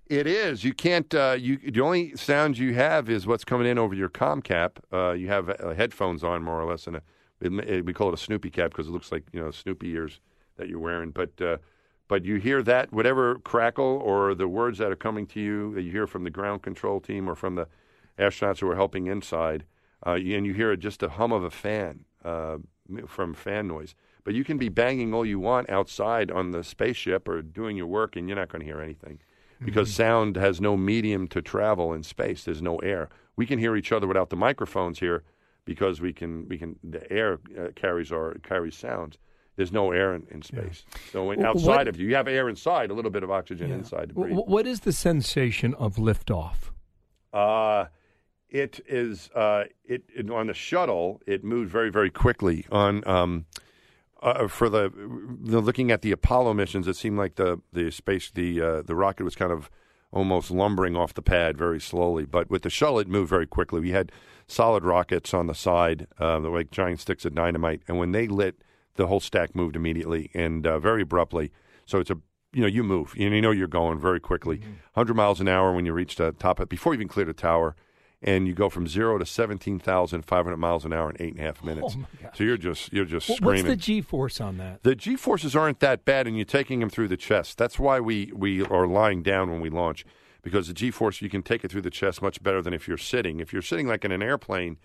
It 0.07 0.27
is. 0.27 0.65
You 0.65 0.73
can't. 0.73 1.15
Uh, 1.15 1.37
you 1.38 1.59
the 1.59 1.81
only 1.81 2.17
sound 2.17 2.57
you 2.59 2.75
have 2.75 3.09
is 3.11 3.27
what's 3.27 3.45
coming 3.45 3.67
in 3.67 3.79
over 3.79 3.95
your 3.95 4.09
com 4.09 4.41
cap. 4.43 4.81
Uh, 4.93 5.12
you 5.12 5.29
have 5.29 5.49
uh, 5.50 5.75
headphones 5.75 6.25
on, 6.25 6.43
more 6.43 6.61
or 6.61 6.65
less, 6.69 6.87
and 6.87 6.97
a 6.97 7.03
It, 7.41 7.53
it, 7.69 7.85
we 7.85 7.93
call 7.93 8.09
it 8.09 8.15
a 8.15 8.17
Snoopy 8.17 8.50
cap 8.50 8.71
because 8.71 8.88
it 8.88 8.91
looks 8.91 9.12
like 9.12 9.25
you 9.33 9.41
know 9.41 9.50
Snoopy 9.50 9.88
ears 9.91 10.19
that 10.57 10.69
you're 10.69 10.81
wearing. 10.81 11.11
But 11.11 11.41
uh, 11.41 11.59
but 12.09 12.25
you 12.25 12.37
hear 12.37 12.62
that 12.62 12.93
whatever 12.93 13.37
crackle 13.37 14.00
or 14.03 14.35
the 14.35 14.49
words 14.49 14.79
that 14.79 14.91
are 14.91 14.97
coming 14.97 15.27
to 15.27 15.41
you 15.41 15.75
that 15.75 15.83
you 15.83 15.93
hear 15.93 16.07
from 16.07 16.25
the 16.25 16.31
ground 16.31 16.62
control 16.62 17.00
team 17.00 17.29
or 17.29 17.35
from 17.35 17.55
the 17.55 17.69
astronauts 18.19 18.61
who 18.61 18.69
are 18.69 18.77
helping 18.77 19.07
inside, 19.07 19.65
uh, 20.07 20.12
and 20.12 20.47
you 20.47 20.55
hear 20.55 20.75
just 20.75 21.03
a 21.03 21.11
hum 21.11 21.33
of 21.33 21.45
a 21.45 21.50
fan 21.50 22.05
uh, 22.25 22.57
from 23.07 23.35
fan 23.35 23.69
noise. 23.69 23.95
But 24.25 24.35
you 24.35 24.45
can 24.45 24.59
be 24.59 24.69
banging 24.69 25.15
all 25.15 25.25
you 25.25 25.38
want 25.38 25.71
outside 25.71 26.31
on 26.31 26.50
the 26.50 26.65
spaceship 26.65 27.29
or 27.29 27.41
doing 27.41 27.77
your 27.77 27.87
work, 27.87 28.17
and 28.17 28.29
you're 28.29 28.37
not 28.37 28.49
going 28.49 28.61
to 28.61 28.67
hear 28.67 28.81
anything 28.81 29.21
because 29.65 29.88
mm-hmm. 29.88 30.03
sound 30.03 30.37
has 30.37 30.61
no 30.61 30.77
medium 30.77 31.29
to 31.29 31.43
travel 31.43 31.93
in 31.93 32.03
space. 32.03 32.45
There's 32.45 32.62
no 32.62 32.77
air. 32.79 33.09
We 33.37 33.47
can 33.47 33.59
hear 33.59 33.77
each 33.77 33.93
other 33.93 34.07
without 34.07 34.31
the 34.31 34.37
microphones 34.37 34.99
here 34.99 35.23
because 35.65 36.00
we 36.00 36.12
can 36.12 36.49
we 36.49 36.59
can 36.59 36.79
the 36.83 37.11
air 37.12 37.38
uh, 37.59 37.69
carries 37.75 38.12
our 38.12 38.35
carries 38.43 38.77
sounds. 38.77 39.19
There's 39.59 39.73
no 39.73 39.91
air 39.91 40.15
in, 40.15 40.25
in 40.31 40.43
space. 40.43 40.85
Yeah. 40.87 40.99
So 41.11 41.25
when, 41.25 41.45
outside 41.45 41.67
what, 41.67 41.88
of 41.88 41.99
you, 41.99 42.07
you 42.11 42.15
have 42.15 42.29
air 42.29 42.49
inside, 42.49 42.93
a 42.93 42.95
little 42.95 43.11
bit 43.11 43.25
of 43.25 43.31
oxygen 43.33 43.71
yeah. 43.71 43.75
inside 43.75 44.11
to 44.11 44.15
breathe. 44.15 44.37
What 44.37 44.69
is 44.69 44.81
the 44.81 44.93
sensation 44.93 45.75
of 45.75 45.97
liftoff? 45.97 46.71
Uh, 47.33 47.87
it 48.49 48.79
is 48.87 49.31
uh, 49.35 49.65
it, 49.85 50.05
it, 50.15 50.31
on 50.31 50.47
the 50.47 50.55
shuttle. 50.55 51.21
It 51.27 51.43
moved 51.43 51.73
very 51.73 51.91
very 51.91 52.09
quickly 52.09 52.67
on. 52.71 53.07
Um, 53.07 53.47
uh, 54.23 54.47
for 54.47 54.69
the, 54.69 54.93
the, 55.41 55.61
looking 55.61 55.91
at 55.91 56.03
the 56.03 56.12
Apollo 56.12 56.55
missions, 56.55 56.87
it 56.87 56.95
seemed 56.95 57.19
like 57.19 57.35
the 57.35 57.61
the 57.73 57.91
space 57.91 58.31
the 58.31 58.62
uh, 58.62 58.83
the 58.83 58.95
rocket 58.95 59.25
was 59.25 59.35
kind 59.35 59.50
of 59.50 59.69
almost 60.12 60.53
lumbering 60.53 60.97
off 60.97 61.15
the 61.15 61.21
pad 61.21 61.59
very 61.59 61.81
slowly. 61.81 62.27
But 62.27 62.49
with 62.49 62.62
the 62.62 62.71
shuttle, 62.71 63.00
it 63.00 63.09
moved 63.09 63.29
very 63.29 63.47
quickly. 63.47 63.81
We 63.81 63.91
had 63.91 64.12
solid 64.47 64.85
rockets 64.85 65.35
on 65.35 65.49
the 65.49 65.55
side, 65.55 66.07
uh, 66.21 66.38
like 66.38 66.71
giant 66.71 67.00
sticks 67.00 67.25
of 67.25 67.35
dynamite, 67.35 67.83
and 67.88 67.99
when 67.99 68.12
they 68.12 68.29
lit, 68.29 68.62
the 68.99 69.07
whole 69.07 69.21
stack 69.21 69.55
moved 69.55 69.76
immediately 69.76 70.31
and 70.35 70.67
uh, 70.67 70.78
very 70.78 71.02
abruptly. 71.02 71.50
So 71.87 71.99
it's 71.99 72.11
a 72.11 72.19
you 72.52 72.61
know 72.61 72.67
you 72.67 72.83
move, 72.83 73.14
and 73.19 73.35
you 73.35 73.40
know 73.40 73.50
you're 73.50 73.67
going 73.67 73.99
very 73.99 74.21
quickly, 74.21 74.59
mm-hmm. 74.59 74.73
100 74.95 75.14
miles 75.14 75.40
an 75.40 75.49
hour 75.49 75.73
when 75.73 75.87
you 75.87 75.93
reach 75.93 76.17
the 76.17 76.33
top 76.33 76.67
before 76.69 76.93
you 76.93 76.99
even 76.99 77.09
clear 77.09 77.25
the 77.25 77.33
tower 77.33 77.76
and 78.21 78.49
you 78.49 78.55
go 78.55 78.69
from 78.69 78.88
zero 78.88 79.17
to 79.19 79.25
seventeen 79.25 79.78
thousand 79.78 80.23
five 80.23 80.45
hundred 80.45 80.57
miles 80.57 80.85
an 80.85 80.93
hour 80.93 81.11
in 81.11 81.17
eight 81.21 81.35
and 81.35 81.40
a 81.40 81.43
half 81.43 81.62
minutes. 81.62 81.97
Oh 81.97 82.31
so 82.35 82.45
you're 82.45 82.57
just 82.57 82.93
you're 82.93 83.05
just 83.05 83.28
well, 83.28 83.37
screaming. 83.37 83.67
What's 83.67 83.69
the 83.69 83.76
G 83.76 84.00
force 84.00 84.40
on 84.40 84.59
that? 84.59 84.83
The 84.83 84.97
G 84.97 85.17
forces 85.17 85.55
aren't 85.55 85.81
that 85.81 86.05
bad, 86.05 86.26
and 86.26 86.37
you're 86.37 86.45
taking 86.45 86.81
them 86.81 86.90
through 86.90 87.09
the 87.09 87.17
chest. 87.17 87.59
That's 87.59 87.78
why 87.78 88.00
we 88.00 88.33
we 88.35 88.64
are 88.64 88.87
lying 88.87 89.23
down 89.23 89.50
when 89.50 89.61
we 89.61 89.71
launch, 89.71 90.05
because 90.43 90.67
the 90.67 90.75
G 90.75 90.90
force 90.90 91.23
you 91.23 91.31
can 91.31 91.43
take 91.43 91.64
it 91.64 91.71
through 91.71 91.83
the 91.83 91.90
chest 91.90 92.21
much 92.21 92.43
better 92.43 92.61
than 92.61 92.75
if 92.75 92.88
you're 92.88 92.99
sitting. 92.99 93.38
If 93.40 93.52
you're 93.52 93.62
sitting 93.62 93.87
like 93.87 94.05
in 94.05 94.11
an 94.11 94.23
airplane, 94.23 94.78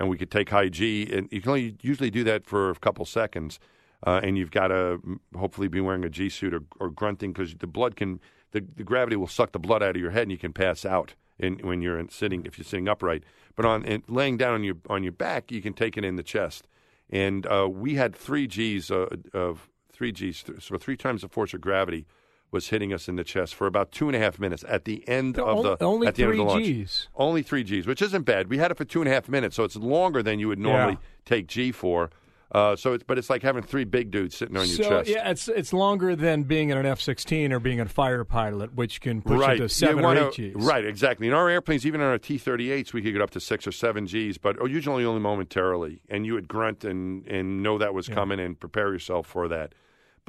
and 0.00 0.08
we 0.08 0.16
could 0.16 0.30
take 0.30 0.48
high 0.48 0.68
G, 0.68 1.08
and 1.12 1.28
you 1.30 1.42
can 1.42 1.50
only 1.50 1.76
usually 1.82 2.10
do 2.10 2.24
that 2.24 2.46
for 2.46 2.70
a 2.70 2.74
couple 2.74 3.04
seconds. 3.04 3.60
Uh, 4.06 4.18
and 4.22 4.38
you've 4.38 4.50
got 4.50 4.68
to 4.68 4.98
hopefully 5.36 5.68
be 5.68 5.78
wearing 5.78 6.04
a 6.04 6.08
G 6.08 6.30
suit 6.30 6.54
or, 6.54 6.62
or 6.80 6.88
grunting 6.88 7.34
because 7.34 7.54
the 7.54 7.66
blood 7.66 7.96
can 7.96 8.18
the, 8.52 8.64
the 8.76 8.82
gravity 8.82 9.14
will 9.14 9.28
suck 9.28 9.52
the 9.52 9.58
blood 9.58 9.82
out 9.82 9.94
of 9.94 10.00
your 10.00 10.10
head 10.10 10.22
and 10.22 10.32
you 10.32 10.38
can 10.38 10.54
pass 10.54 10.86
out 10.86 11.14
in, 11.38 11.58
when 11.58 11.82
you're 11.82 12.02
sitting 12.08 12.46
if 12.46 12.56
you're 12.56 12.64
sitting 12.64 12.88
upright. 12.88 13.24
But 13.56 13.66
on 13.66 13.84
in, 13.84 14.02
laying 14.08 14.38
down 14.38 14.54
on 14.54 14.64
your 14.64 14.76
on 14.88 15.02
your 15.02 15.12
back, 15.12 15.52
you 15.52 15.60
can 15.60 15.74
take 15.74 15.98
it 15.98 16.04
in 16.04 16.16
the 16.16 16.22
chest. 16.22 16.66
And 17.10 17.46
uh, 17.46 17.68
we 17.70 17.96
had 17.96 18.16
three 18.16 18.46
G's 18.46 18.90
uh, 18.90 19.06
of 19.34 19.68
three 19.92 20.12
G's, 20.12 20.44
so 20.60 20.78
three 20.78 20.96
times 20.96 21.20
the 21.20 21.28
force 21.28 21.52
of 21.52 21.60
gravity 21.60 22.06
was 22.50 22.68
hitting 22.68 22.92
us 22.92 23.08
in 23.08 23.16
the 23.16 23.24
chest 23.24 23.54
for 23.54 23.66
about 23.66 23.92
two 23.92 24.08
and 24.08 24.16
a 24.16 24.18
half 24.18 24.38
minutes 24.38 24.64
at 24.68 24.84
the 24.84 25.06
end 25.08 25.38
of 25.38 25.62
the 25.62 25.84
only 25.84 26.06
at 26.06 26.14
the 26.14 26.24
three 26.24 26.32
end 26.32 26.40
of 26.40 26.46
the 26.46 26.52
launch. 26.52 26.64
G's. 26.64 27.08
Only 27.14 27.42
three 27.42 27.64
G's, 27.64 27.86
which 27.86 28.02
isn't 28.02 28.22
bad. 28.22 28.48
We 28.48 28.58
had 28.58 28.70
it 28.70 28.76
for 28.76 28.84
two 28.84 29.00
and 29.00 29.08
a 29.08 29.12
half 29.12 29.28
minutes, 29.28 29.56
so 29.56 29.64
it's 29.64 29.76
longer 29.76 30.22
than 30.22 30.38
you 30.38 30.48
would 30.48 30.58
normally 30.58 30.94
yeah. 30.94 31.08
take 31.24 31.46
G 31.46 31.72
for. 31.72 32.10
Uh, 32.52 32.74
so, 32.74 32.94
it's, 32.94 33.04
but 33.04 33.16
it's 33.16 33.30
like 33.30 33.44
having 33.44 33.62
three 33.62 33.84
big 33.84 34.10
dudes 34.10 34.36
sitting 34.36 34.56
on 34.56 34.66
your 34.66 34.76
so, 34.78 34.88
chest. 34.88 35.08
yeah, 35.08 35.30
it's 35.30 35.46
it's 35.46 35.72
longer 35.72 36.16
than 36.16 36.42
being 36.42 36.70
in 36.70 36.76
an 36.76 36.84
F 36.84 37.00
sixteen 37.00 37.52
or 37.52 37.60
being 37.60 37.78
a 37.78 37.86
fighter 37.86 38.24
pilot, 38.24 38.74
which 38.74 39.00
can 39.00 39.22
push 39.22 39.38
right. 39.38 39.56
you 39.56 39.62
to 39.62 39.68
seven 39.68 40.02
wanna, 40.02 40.24
or 40.24 40.32
eight 40.36 40.54
Gs. 40.54 40.56
Right, 40.56 40.84
exactly. 40.84 41.28
In 41.28 41.32
our 41.32 41.48
airplanes, 41.48 41.86
even 41.86 42.00
on 42.00 42.08
our 42.08 42.18
T 42.18 42.38
thirty 42.38 42.72
eights, 42.72 42.92
we 42.92 43.02
could 43.02 43.12
get 43.12 43.22
up 43.22 43.30
to 43.30 43.40
six 43.40 43.68
or 43.68 43.72
seven 43.72 44.06
Gs, 44.06 44.36
but 44.38 44.56
usually 44.68 45.04
only 45.04 45.20
momentarily. 45.20 46.02
And 46.08 46.26
you 46.26 46.34
would 46.34 46.48
grunt 46.48 46.84
and 46.84 47.24
and 47.28 47.62
know 47.62 47.78
that 47.78 47.94
was 47.94 48.08
Yeah. 48.08 48.16
coming 48.16 48.40
and 48.40 48.58
prepare 48.58 48.92
yourself 48.92 49.28
for 49.28 49.46
that. 49.46 49.72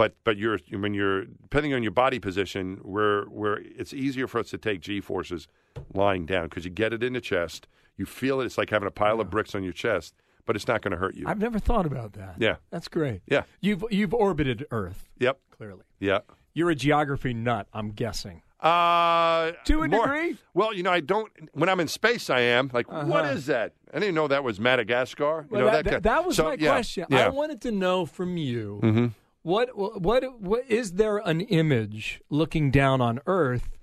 But 0.01 0.15
but 0.23 0.35
you're 0.37 0.57
when 0.71 0.95
you're 0.95 1.25
depending 1.25 1.75
on 1.75 1.83
your 1.83 1.91
body 1.91 2.17
position, 2.17 2.79
where 2.81 3.25
where 3.25 3.57
it's 3.81 3.93
easier 3.93 4.25
for 4.27 4.39
us 4.39 4.49
to 4.49 4.57
take 4.57 4.79
G 4.81 4.99
forces 4.99 5.47
lying 5.93 6.25
down 6.25 6.45
because 6.45 6.65
you 6.65 6.71
get 6.71 6.91
it 6.91 7.03
in 7.03 7.13
the 7.13 7.21
chest, 7.21 7.67
you 7.97 8.07
feel 8.07 8.41
it. 8.41 8.45
It's 8.45 8.57
like 8.57 8.71
having 8.71 8.87
a 8.87 8.91
pile 9.03 9.21
of 9.21 9.29
bricks 9.29 9.53
on 9.53 9.63
your 9.63 9.73
chest, 9.73 10.15
but 10.47 10.55
it's 10.55 10.67
not 10.67 10.81
going 10.81 10.93
to 10.93 10.97
hurt 10.97 11.13
you. 11.15 11.25
I've 11.27 11.37
never 11.37 11.59
thought 11.59 11.85
about 11.85 12.13
that. 12.13 12.33
Yeah. 12.39 12.55
that's 12.71 12.87
great. 12.87 13.21
Yeah. 13.27 13.43
you've 13.59 13.83
you've 13.91 14.15
orbited 14.15 14.65
Earth 14.71 15.07
Yep. 15.19 15.39
clearly. 15.51 15.83
Yeah. 15.99 16.21
You're 16.55 16.71
a 16.71 16.75
geography 16.75 17.35
nut, 17.35 17.67
I'm 17.71 17.91
guessing. 17.91 18.41
Uh, 18.59 19.51
To 19.65 19.83
a 19.83 19.87
more- 19.87 20.05
degree? 20.07 20.37
Well, 20.55 20.73
you 20.73 20.81
know, 20.83 20.91
I 20.91 20.99
don't. 21.01 21.31
When 21.53 21.69
I'm 21.69 21.79
in 21.79 21.87
space, 21.87 22.29
I 22.31 22.39
am 22.41 22.71
like, 22.73 22.91
what 22.91 23.23
Uh-huh. 23.25 23.33
is 23.33 23.45
that? 23.45 23.73
I 23.93 23.99
didn't 23.99 24.15
know 24.15 24.27
that 24.27 24.43
was 24.43 24.59
Madagascar. 24.59 25.45
You 25.49 25.57
Well, 25.57 25.65
know, 25.65 25.71
that, 25.71 25.85
that, 25.85 26.03
that 26.03 26.25
was 26.25 26.35
so, 26.37 26.43
my 26.45 26.55
yeah, 26.59 26.71
question. 26.71 27.05
Yeah. 27.09 27.25
I 27.25 27.29
wanted 27.29 27.61
to 27.61 27.71
know 27.71 28.05
from 28.07 28.37
you 28.37 28.77
hmm 28.81 29.07
what 29.43 29.69
what 29.75 30.39
what 30.41 30.63
is 30.69 30.93
there 30.93 31.17
an 31.17 31.41
image 31.41 32.21
looking 32.29 32.71
down 32.71 33.01
on 33.01 33.19
Earth 33.25 33.77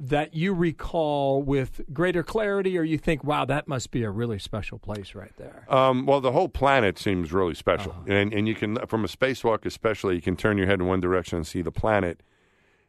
that 0.00 0.32
you 0.32 0.54
recall 0.54 1.42
with 1.42 1.80
greater 1.92 2.22
clarity, 2.22 2.78
or 2.78 2.84
you 2.84 2.96
think, 2.98 3.24
wow, 3.24 3.44
that 3.44 3.66
must 3.66 3.90
be 3.90 4.04
a 4.04 4.10
really 4.10 4.38
special 4.38 4.78
place 4.78 5.12
right 5.14 5.32
there? 5.36 5.64
Um, 5.68 6.06
well, 6.06 6.20
the 6.20 6.30
whole 6.30 6.48
planet 6.48 6.98
seems 6.98 7.32
really 7.32 7.54
special, 7.54 7.92
Uh-huh. 7.92 8.12
and 8.12 8.32
and 8.32 8.46
you 8.46 8.54
can 8.54 8.76
from 8.86 9.04
a 9.04 9.08
spacewalk, 9.08 9.66
especially, 9.66 10.14
you 10.14 10.22
can 10.22 10.36
turn 10.36 10.56
your 10.58 10.66
head 10.68 10.80
in 10.80 10.86
one 10.86 11.00
direction 11.00 11.36
and 11.38 11.46
see 11.46 11.62
the 11.62 11.72
planet, 11.72 12.22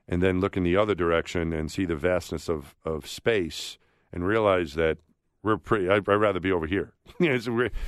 and 0.07 0.21
then 0.21 0.39
look 0.39 0.55
in 0.55 0.63
the 0.63 0.75
other 0.77 0.93
direction 0.93 1.51
and 1.53 1.71
see 1.71 1.85
the 1.85 1.95
vastness 1.95 2.47
of 2.49 2.75
of 2.85 3.07
space, 3.07 3.79
and 4.13 4.27
realize 4.27 4.75
that 4.75 4.97
we're 5.43 5.57
pretty. 5.57 5.89
I'd, 5.89 6.07
I'd 6.09 6.15
rather 6.15 6.39
be 6.39 6.51
over 6.51 6.67
here. 6.67 6.93
it's 7.19 7.47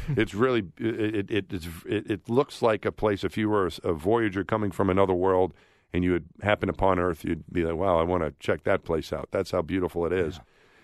it's 0.09 0.33
really 0.33 0.63
it 0.77 1.15
it, 1.15 1.31
it, 1.31 1.45
it's, 1.49 1.67
it 1.85 2.09
it 2.09 2.29
looks 2.29 2.61
like 2.61 2.85
a 2.85 2.91
place. 2.91 3.23
If 3.23 3.37
you 3.37 3.49
were 3.49 3.67
a, 3.67 3.89
a 3.89 3.93
voyager 3.93 4.43
coming 4.43 4.71
from 4.71 4.89
another 4.89 5.13
world 5.13 5.53
and 5.93 6.03
you 6.03 6.11
would 6.11 6.25
happen 6.41 6.69
upon 6.69 6.99
Earth, 6.99 7.23
you'd 7.25 7.43
be 7.51 7.63
like, 7.63 7.75
"Wow, 7.75 7.99
I 7.99 8.03
want 8.03 8.23
to 8.23 8.33
check 8.39 8.63
that 8.63 8.83
place 8.83 9.11
out." 9.11 9.29
That's 9.31 9.51
how 9.51 9.61
beautiful 9.61 10.05
it 10.05 10.13
is. 10.13 10.39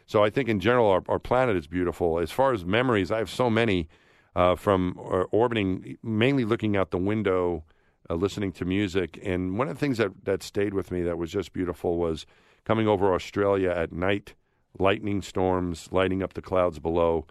So 0.05 0.23
I 0.23 0.29
think 0.29 0.47
in 0.47 0.61
general, 0.61 0.87
our, 0.89 1.03
our 1.09 1.19
planet 1.19 1.57
is 1.57 1.67
beautiful. 1.67 2.19
As 2.19 2.31
far 2.31 2.53
as 2.53 2.63
memories, 2.63 3.11
I 3.11 3.17
have 3.17 3.29
so 3.29 3.49
many 3.49 3.89
uh, 4.37 4.55
from 4.55 4.97
uh, 4.99 5.23
orbiting, 5.31 5.97
mainly 6.01 6.45
looking 6.45 6.77
out 6.77 6.91
the 6.91 6.97
window, 6.97 7.65
uh, 8.09 8.15
listening 8.15 8.53
to 8.53 8.65
music. 8.65 9.19
And 9.21 9.57
one 9.57 9.67
of 9.67 9.75
the 9.75 9.79
things 9.79 9.97
that, 9.97 10.11
that 10.23 10.43
stayed 10.43 10.73
with 10.73 10.91
me 10.91 11.01
that 11.01 11.17
was 11.17 11.31
just 11.31 11.51
beautiful 11.51 11.97
was 11.97 12.25
coming 12.63 12.87
over 12.87 13.13
Australia 13.13 13.69
at 13.69 13.91
night, 13.91 14.35
lightning 14.79 15.21
storms 15.21 15.89
lighting 15.91 16.23
up 16.23 16.33
the 16.33 16.41
clouds 16.41 16.79
below, 16.79 17.25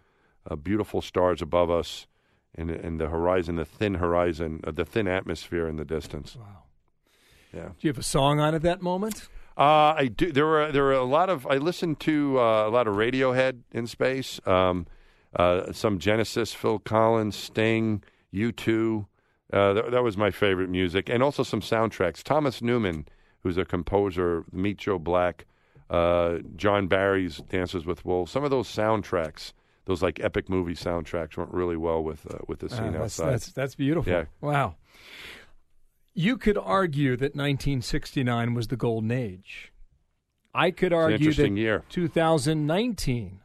uh, 0.51 0.57
beautiful 0.57 1.01
stars 1.03 1.43
above 1.43 1.71
us, 1.71 2.07
and, 2.55 2.71
and 2.71 3.01
the 3.01 3.09
horizon, 3.09 3.57
the 3.57 3.65
thin 3.65 3.95
horizon, 3.95 4.61
uh, 4.65 4.71
the 4.71 4.85
thin 4.85 5.07
atmosphere 5.09 5.69
in 5.69 5.77
the 5.77 5.85
distance. 5.85 6.37
Wow. 6.37 6.63
Yeah. 7.53 7.69
Do 7.69 7.75
you 7.81 7.91
have 7.91 7.99
a 7.99 8.03
song 8.03 8.41
on 8.41 8.55
at 8.55 8.63
that 8.63 8.83
moment? 8.83 9.29
Uh, 9.57 9.95
I 9.97 10.11
do. 10.15 10.33
There 10.33 10.45
were 10.45 10.71
there 10.71 10.83
were 10.83 10.93
a 10.93 11.05
lot 11.05 11.31
of. 11.31 11.47
I 11.47 11.57
listened 11.57 12.01
to 12.01 12.39
uh, 12.39 12.69
a 12.69 12.71
lot 12.71 12.87
of 12.87 12.95
Radiohead 12.97 13.63
in 13.73 13.87
space. 13.87 14.39
Um, 14.47 14.87
uh, 15.35 15.73
some 15.73 15.99
Genesis, 15.99 16.53
Phil 16.53 16.79
Collins, 16.79 17.37
Sting, 17.37 18.03
U 18.31 18.53
two. 18.53 19.07
Uh, 19.53 19.73
that, 19.73 19.91
that 19.93 20.03
was 20.03 20.17
my 20.17 20.31
favorite 20.31 20.69
music, 20.69 21.09
and 21.09 21.23
also 21.23 21.43
some 21.43 21.61
soundtracks. 21.61 22.23
Thomas 22.23 22.61
Newman, 22.61 23.07
who's 23.43 23.57
a 23.57 23.65
composer, 23.65 24.45
Meet 24.53 24.79
Joe 24.79 24.99
Black, 24.99 25.47
uh, 25.91 26.39
John 26.57 26.87
Barry's 26.89 27.39
Dances 27.49 27.87
with 27.87 28.05
Wolves. 28.05 28.33
Some 28.33 28.45
of 28.45 28.51
those 28.51 28.69
soundtracks, 28.69 29.53
those 29.85 30.03
like 30.03 30.19
epic 30.21 30.49
movie 30.49 30.75
soundtracks, 30.75 31.37
went 31.37 31.53
really 31.53 31.77
well 31.77 32.03
with 32.03 32.27
uh, 32.33 32.39
with 32.49 32.61
the 32.61 32.67
Ah, 32.67 32.77
scene 32.77 32.93
that's, 32.93 33.21
outside. 33.21 33.33
that's 33.33 33.53
that's 33.53 33.75
beautiful. 33.75 34.13
Yeah. 34.13 34.25
Wow. 34.41 34.77
You 36.15 36.39
could 36.39 36.57
argue 36.57 37.11
that 37.17 37.35
1969 37.37 38.55
was 38.55 38.69
the 38.69 38.77
golden 38.77 39.11
age. 39.11 39.73
I 40.55 40.71
could 40.71 40.93
argue 40.93 41.33
that 41.35 41.51
year. 41.53 41.85
2019 41.91 43.41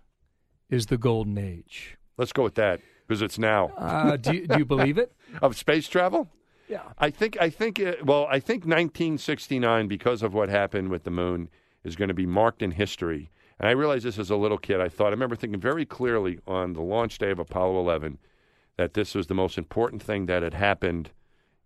is 0.69 0.85
the 0.85 0.97
golden 0.97 1.37
age. 1.37 1.97
Let's 2.17 2.31
go 2.31 2.43
with 2.43 2.55
that 2.55 2.79
because 3.07 3.21
it's 3.21 3.37
now 3.37 3.73
Uh, 3.77 4.15
do, 4.15 4.33
you, 4.33 4.47
do 4.47 4.57
you 4.59 4.65
believe 4.65 4.97
it? 4.97 5.11
of 5.41 5.57
space 5.57 5.89
travel. 5.89 6.29
Yeah. 6.69 6.83
I 6.97 7.09
think 7.09 7.37
I 7.41 7.49
think 7.49 7.81
uh, 7.81 7.95
well 8.05 8.25
I 8.29 8.39
think 8.39 8.63
1969 8.63 9.89
because 9.89 10.23
of 10.23 10.33
what 10.33 10.47
happened 10.47 10.87
with 10.89 11.03
the 11.03 11.11
moon 11.11 11.49
is 11.83 11.95
going 11.95 12.09
to 12.09 12.13
be 12.13 12.25
marked 12.25 12.61
in 12.61 12.71
history. 12.71 13.29
And 13.59 13.67
I 13.67 13.71
realized 13.71 14.05
this 14.05 14.19
as 14.19 14.29
a 14.29 14.35
little 14.35 14.57
kid. 14.57 14.81
I 14.81 14.89
thought 14.89 15.07
I 15.07 15.11
remember 15.11 15.35
thinking 15.35 15.59
very 15.59 15.85
clearly 15.85 16.39
on 16.47 16.73
the 16.73 16.81
launch 16.81 17.17
day 17.17 17.31
of 17.31 17.39
Apollo 17.39 17.79
11 17.79 18.17
that 18.77 18.93
this 18.93 19.13
was 19.13 19.27
the 19.27 19.33
most 19.33 19.57
important 19.57 20.01
thing 20.01 20.25
that 20.25 20.43
had 20.43 20.53
happened 20.53 21.11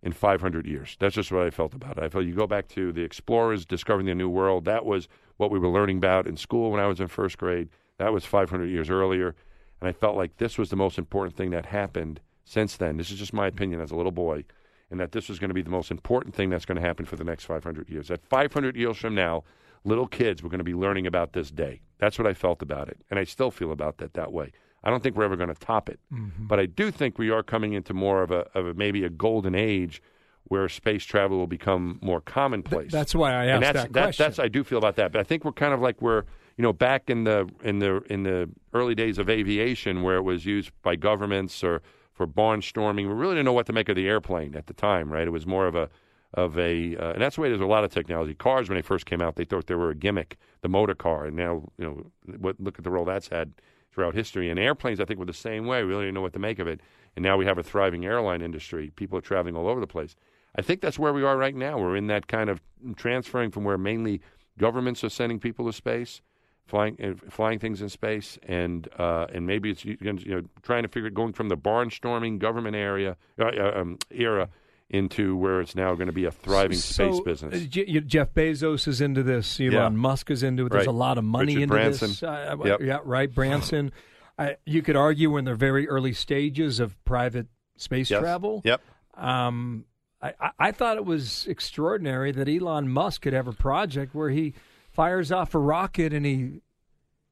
in 0.02 0.12
500 0.12 0.66
years. 0.66 0.96
That's 1.00 1.14
just 1.14 1.32
what 1.32 1.46
I 1.46 1.50
felt 1.50 1.74
about 1.74 1.98
it. 1.98 2.04
I 2.04 2.08
felt 2.08 2.24
you 2.24 2.34
go 2.34 2.46
back 2.46 2.68
to 2.68 2.92
the 2.92 3.02
explorers 3.02 3.64
discovering 3.64 4.06
the 4.06 4.14
new 4.14 4.28
world. 4.28 4.64
That 4.64 4.84
was 4.84 5.08
what 5.36 5.50
we 5.50 5.58
were 5.58 5.68
learning 5.68 5.98
about 5.98 6.26
in 6.26 6.36
school 6.36 6.70
when 6.70 6.80
I 6.80 6.86
was 6.86 7.00
in 7.00 7.08
first 7.08 7.38
grade. 7.38 7.68
That 7.98 8.12
was 8.12 8.24
500 8.24 8.66
years 8.66 8.90
earlier, 8.90 9.34
and 9.80 9.88
I 9.88 9.92
felt 9.92 10.16
like 10.16 10.36
this 10.36 10.58
was 10.58 10.70
the 10.70 10.76
most 10.76 10.98
important 10.98 11.36
thing 11.36 11.50
that 11.50 11.66
happened 11.66 12.20
since 12.44 12.76
then. 12.76 12.96
This 12.96 13.10
is 13.10 13.18
just 13.18 13.32
my 13.32 13.46
opinion 13.46 13.80
as 13.80 13.90
a 13.90 13.96
little 13.96 14.12
boy, 14.12 14.44
and 14.90 15.00
that 15.00 15.12
this 15.12 15.28
was 15.28 15.38
going 15.38 15.48
to 15.48 15.54
be 15.54 15.62
the 15.62 15.70
most 15.70 15.90
important 15.90 16.34
thing 16.34 16.50
that's 16.50 16.66
going 16.66 16.76
to 16.76 16.86
happen 16.86 17.06
for 17.06 17.16
the 17.16 17.24
next 17.24 17.44
500 17.44 17.88
years. 17.88 18.08
That 18.08 18.22
500 18.22 18.76
years 18.76 18.98
from 18.98 19.14
now, 19.14 19.44
little 19.86 20.06
kids 20.06 20.42
were 20.42 20.48
going 20.50 20.58
to 20.58 20.64
be 20.64 20.74
learning 20.74 21.06
about 21.06 21.32
this 21.32 21.50
day. 21.50 21.80
That's 21.98 22.18
what 22.18 22.26
I 22.26 22.34
felt 22.34 22.60
about 22.60 22.88
it, 22.88 22.98
and 23.10 23.18
I 23.18 23.24
still 23.24 23.50
feel 23.50 23.72
about 23.72 23.96
that 23.98 24.12
that 24.14 24.32
way. 24.32 24.52
I 24.84 24.90
don't 24.90 25.02
think 25.02 25.16
we're 25.16 25.24
ever 25.24 25.36
going 25.36 25.48
to 25.48 25.54
top 25.54 25.88
it, 25.88 25.98
Mm-hmm. 26.12 26.46
but 26.46 26.60
I 26.60 26.66
do 26.66 26.90
think 26.90 27.18
we 27.18 27.30
are 27.30 27.42
coming 27.42 27.72
into 27.72 27.94
more 27.94 28.22
of 28.22 28.30
a, 28.30 28.40
of 28.54 28.66
a 28.66 28.74
maybe 28.74 29.02
a 29.04 29.08
golden 29.10 29.54
age 29.54 30.02
where 30.44 30.68
space 30.68 31.04
travel 31.04 31.38
will 31.38 31.46
become 31.48 31.98
more 32.02 32.20
commonplace. 32.20 32.92
That's 32.92 33.14
why 33.14 33.32
I 33.32 33.44
and 33.46 33.64
asked 33.64 33.74
that's 33.74 33.84
that 33.86 33.92
that- 33.94 34.02
question. 34.04 34.24
that's 34.24 34.38
I 34.38 34.48
do 34.48 34.62
feel 34.62 34.78
about 34.78 34.96
that. 34.96 35.10
But 35.12 35.20
I 35.20 35.24
think 35.24 35.44
we're 35.44 35.52
kind 35.52 35.72
of 35.74 35.80
like 35.80 36.00
we're 36.02 36.22
you 36.56 36.62
know 36.62 36.72
back 36.72 37.10
in 37.10 37.24
the 37.24 37.48
in 37.64 37.78
the 37.80 38.00
in 38.08 38.22
the 38.22 38.48
early 38.72 38.94
days 38.94 39.18
of 39.18 39.28
aviation 39.28 40.02
where 40.02 40.16
it 40.16 40.22
was 40.22 40.46
used 40.46 40.70
by 40.82 40.94
governments 40.96 41.64
or 41.64 41.82
for 42.12 42.26
barnstorming. 42.26 43.08
We 43.08 43.14
really 43.14 43.34
didn't 43.34 43.46
know 43.46 43.52
what 43.52 43.66
to 43.66 43.72
make 43.72 43.88
of 43.88 43.96
the 43.96 44.06
airplane 44.08 44.54
at 44.54 44.66
the 44.68 44.72
time, 44.74 45.10
right? 45.12 45.26
It 45.26 45.30
was 45.32 45.46
more 45.46 45.66
of 45.66 45.74
a 45.74 45.88
of 46.36 46.58
a 46.58 46.96
uh, 46.96 47.12
and 47.12 47.22
that's 47.22 47.36
the 47.36 47.42
way 47.42 47.48
there's 47.48 47.60
a 47.60 47.66
lot 47.66 47.82
of 47.82 47.90
technology. 47.90 48.34
Cars 48.34 48.68
when 48.68 48.76
they 48.76 48.82
first 48.82 49.06
came 49.06 49.22
out, 49.22 49.36
they 49.36 49.44
thought 49.44 49.66
they 49.66 49.74
were 49.74 49.90
a 49.90 49.94
gimmick, 49.94 50.36
the 50.60 50.68
motor 50.68 50.94
car, 50.94 51.24
and 51.26 51.36
now 51.36 51.68
you 51.78 51.84
know 51.84 52.36
what 52.38 52.60
look 52.60 52.78
at 52.78 52.84
the 52.84 52.90
role 52.90 53.04
that's 53.04 53.28
had 53.28 53.52
throughout 53.92 54.14
history. 54.14 54.50
And 54.50 54.60
airplanes, 54.60 55.00
I 55.00 55.06
think, 55.06 55.18
were 55.18 55.26
the 55.26 55.32
same 55.32 55.66
way. 55.66 55.82
We 55.82 55.88
really 55.88 56.04
didn't 56.04 56.14
know 56.14 56.20
what 56.20 56.34
to 56.34 56.38
make 56.38 56.58
of 56.58 56.68
it. 56.68 56.80
And 57.16 57.22
now 57.22 57.38
we 57.38 57.46
have 57.46 57.56
a 57.56 57.62
thriving 57.62 58.04
airline 58.04 58.42
industry. 58.42 58.92
People 58.94 59.16
are 59.16 59.22
traveling 59.22 59.56
all 59.56 59.68
over 59.68 59.80
the 59.80 59.86
place. 59.86 60.14
I 60.54 60.62
think 60.62 60.82
that's 60.82 60.98
where 60.98 61.14
we 61.14 61.22
are 61.22 61.36
right 61.36 61.54
now. 61.54 61.78
We're 61.78 61.96
in 61.96 62.06
that 62.08 62.26
kind 62.26 62.50
of 62.50 62.60
transferring 62.96 63.50
from 63.50 63.64
where 63.64 63.78
mainly 63.78 64.20
governments 64.58 65.02
are 65.02 65.08
sending 65.08 65.38
people 65.38 65.64
to 65.66 65.72
space, 65.72 66.20
flying 66.66 66.96
uh, 67.02 67.30
flying 67.30 67.58
things 67.58 67.80
in 67.80 67.88
space, 67.88 68.38
and 68.42 68.88
uh, 68.98 69.26
and 69.32 69.46
maybe 69.46 69.70
it's 69.70 69.84
you 69.84 69.96
know 70.02 70.42
trying 70.62 70.82
to 70.82 70.88
figure 70.88 71.08
going 71.08 71.32
from 71.32 71.48
the 71.48 71.56
barnstorming 71.56 72.38
government 72.38 72.76
area 72.76 73.16
uh, 73.38 73.44
uh, 73.44 73.72
um, 73.76 73.98
era 74.10 74.50
into 74.88 75.36
where 75.36 75.60
it's 75.60 75.74
now 75.74 75.94
going 75.94 76.06
to 76.06 76.12
be 76.12 76.24
a 76.26 76.30
thriving 76.30 76.76
So, 76.76 77.10
space 77.12 77.20
business. 77.24 77.62
uh, 77.62 77.66
J- 77.68 78.00
Jeff 78.00 78.32
Bezos 78.34 78.86
is 78.86 79.00
into 79.00 79.22
this. 79.22 79.58
Elon 79.58 79.72
Yeah. 79.72 79.88
Musk 79.90 80.30
is 80.30 80.42
into 80.44 80.66
it. 80.66 80.72
There's 80.72 80.86
Right. 80.86 80.94
a 80.94 80.96
lot 80.96 81.18
of 81.18 81.24
money 81.24 81.54
Richard 81.56 81.62
into 81.64 81.74
Branson. 81.74 82.08
this. 82.10 82.22
Uh, 82.22 82.56
Yep. 82.64 82.80
Yeah, 82.82 82.98
right. 83.04 83.32
Branson. 83.32 83.92
I, 84.38 84.56
you 84.66 84.82
could 84.82 84.96
argue 84.96 85.30
we're 85.30 85.40
in 85.40 85.44
the 85.46 85.54
very 85.54 85.88
early 85.88 86.12
stages 86.12 86.78
of 86.78 87.02
private 87.04 87.46
space 87.76 88.10
Yes. 88.10 88.20
travel. 88.20 88.60
Yep. 88.64 88.80
Um, 89.14 89.86
I, 90.22 90.34
I- 90.58 90.72
thought 90.72 90.96
it 90.98 91.04
was 91.04 91.46
extraordinary 91.48 92.32
that 92.32 92.48
Elon 92.48 92.88
Musk 92.88 93.22
could 93.22 93.32
have 93.32 93.48
a 93.48 93.52
project 93.52 94.14
where 94.14 94.30
he 94.30 94.54
fires 94.90 95.32
off 95.32 95.54
a 95.54 95.58
rocket 95.58 96.12
and 96.12 96.24
he 96.24 96.60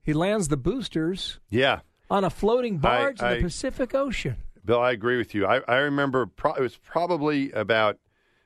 he 0.03 0.13
lands 0.13 0.49
the 0.49 0.57
boosters 0.59 1.41
Yeah. 1.51 1.81
on 2.11 2.25
a 2.25 2.31
floating 2.31 2.77
barge 2.79 3.21
in 3.21 3.27
I- 3.27 3.35
the 3.37 3.43
Pacific 3.43 3.95
Ocean. 3.95 4.37
Bill, 4.65 4.81
I 4.81 4.93
agree 4.93 5.19
with 5.19 5.35
you. 5.35 5.47
I, 5.47 5.61
I 5.69 5.77
remember 5.77 6.27
pro- 6.27 6.55
it 6.55 6.61
was 6.61 6.77
probably 6.77 7.53
about 7.53 7.99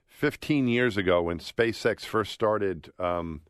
15 0.09 0.67
years 0.67 0.97
ago 0.97 1.23
when 1.23 1.39
SpaceX 1.39 2.05
first 2.05 2.33
started 2.33 2.93
um, 2.99 3.43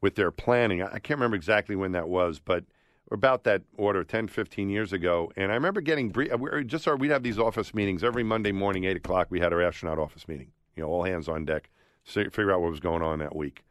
with 0.00 0.14
their 0.14 0.30
planning. 0.30 0.82
I, 0.82 0.98
can't 0.98 1.18
remember 1.18 1.36
exactly 1.36 1.74
when 1.74 1.92
that 1.92 2.08
was, 2.08 2.38
but 2.38 2.64
about 3.10 3.44
that 3.44 3.62
order, 3.76 4.04
10, 4.04 4.28
15 4.28 4.70
years 4.70 4.92
ago. 4.92 5.32
And 5.36 5.50
I 5.50 5.54
remember 5.54 5.80
getting 5.80 6.10
brief, 6.10 6.32
we 6.38 6.64
just 6.64 6.86
our, 6.86 6.96
we'd 6.96 7.10
have 7.10 7.24
these 7.24 7.38
office 7.38 7.74
meetings 7.74 8.04
every 8.04 8.22
Monday 8.22 8.52
morning, 8.52 8.84
8 8.84 8.96
o'clock. 8.96 9.26
We 9.30 9.40
had 9.40 9.52
our 9.52 9.60
astronaut 9.60 9.98
office 9.98 10.28
meeting, 10.28 10.52
you 10.76 10.82
know, 10.82 10.88
all 10.88 11.02
hands 11.02 11.28
on 11.28 11.44
deck, 11.44 11.70
figure 12.04 12.52
out 12.52 12.60
what 12.60 12.70
was 12.70 12.80
going 12.80 13.02
on 13.02 13.18
that 13.18 13.34
week. 13.34 13.64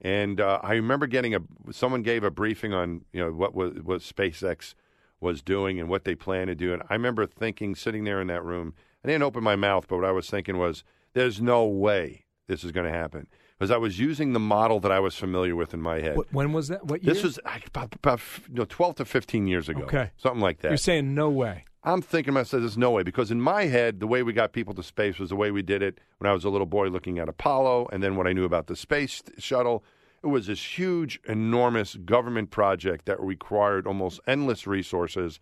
And 0.00 0.40
uh, 0.40 0.60
I 0.62 0.74
remember 0.74 1.06
getting 1.06 1.34
a 1.34 1.40
someone 1.70 2.02
gave 2.02 2.22
a 2.22 2.30
briefing 2.30 2.74
on 2.74 3.06
you 3.12 3.20
know 3.24 3.32
what 3.32 3.54
was 3.54 3.72
what 3.82 4.00
SpaceX 4.02 4.74
was 5.20 5.42
doing 5.42 5.80
and 5.80 5.88
what 5.88 6.04
they 6.04 6.14
plan 6.14 6.46
to 6.48 6.54
do. 6.54 6.72
And 6.72 6.82
I 6.88 6.94
remember 6.94 7.26
thinking, 7.26 7.74
sitting 7.74 8.04
there 8.04 8.20
in 8.20 8.26
that 8.28 8.44
room, 8.44 8.74
I 9.04 9.08
didn't 9.08 9.22
open 9.22 9.42
my 9.42 9.56
mouth, 9.56 9.86
but 9.88 9.96
what 9.96 10.04
I 10.04 10.12
was 10.12 10.28
thinking 10.28 10.58
was, 10.58 10.84
"There's 11.14 11.40
no 11.40 11.64
way 11.66 12.24
this 12.48 12.64
is 12.64 12.72
going 12.72 12.86
to 12.86 12.92
happen," 12.92 13.26
because 13.58 13.70
I 13.70 13.76
was 13.76 13.98
using 13.98 14.32
the 14.32 14.40
model 14.40 14.80
that 14.80 14.92
I 14.92 15.00
was 15.00 15.14
familiar 15.16 15.56
with 15.56 15.72
in 15.72 15.80
my 15.80 16.00
head. 16.00 16.18
When 16.30 16.52
was 16.52 16.68
that? 16.68 16.86
What 16.86 17.02
year? 17.02 17.14
This 17.14 17.22
was 17.22 17.38
about, 17.66 17.94
about 17.94 18.20
you 18.48 18.54
know, 18.56 18.64
12 18.68 18.96
to 18.96 19.04
15 19.04 19.46
years 19.46 19.68
ago, 19.68 19.84
Okay. 19.84 20.10
something 20.16 20.40
like 20.40 20.60
that. 20.60 20.70
You're 20.70 20.76
saying 20.78 21.14
no 21.14 21.30
way. 21.30 21.64
I'm 21.84 22.02
thinking 22.02 22.32
to 22.34 22.40
myself, 22.40 22.62
there's 22.62 22.76
no 22.76 22.90
way 22.90 23.04
because 23.04 23.30
in 23.30 23.40
my 23.40 23.66
head, 23.66 24.00
the 24.00 24.08
way 24.08 24.24
we 24.24 24.32
got 24.32 24.52
people 24.52 24.74
to 24.74 24.82
space 24.82 25.20
was 25.20 25.30
the 25.30 25.36
way 25.36 25.52
we 25.52 25.62
did 25.62 25.82
it 25.82 26.00
when 26.18 26.28
I 26.28 26.34
was 26.34 26.44
a 26.44 26.50
little 26.50 26.66
boy 26.66 26.88
looking 26.88 27.20
at 27.20 27.28
Apollo, 27.28 27.88
and 27.92 28.02
then 28.02 28.16
what 28.16 28.26
I 28.26 28.32
knew 28.32 28.44
about 28.44 28.66
the 28.66 28.74
space 28.74 29.22
shuttle. 29.38 29.84
It 30.26 30.30
was 30.30 30.48
this 30.48 30.76
huge, 30.76 31.20
enormous 31.28 31.94
government 31.94 32.50
project 32.50 33.06
that 33.06 33.20
required 33.20 33.86
almost 33.86 34.18
endless 34.26 34.66
resources 34.66 35.38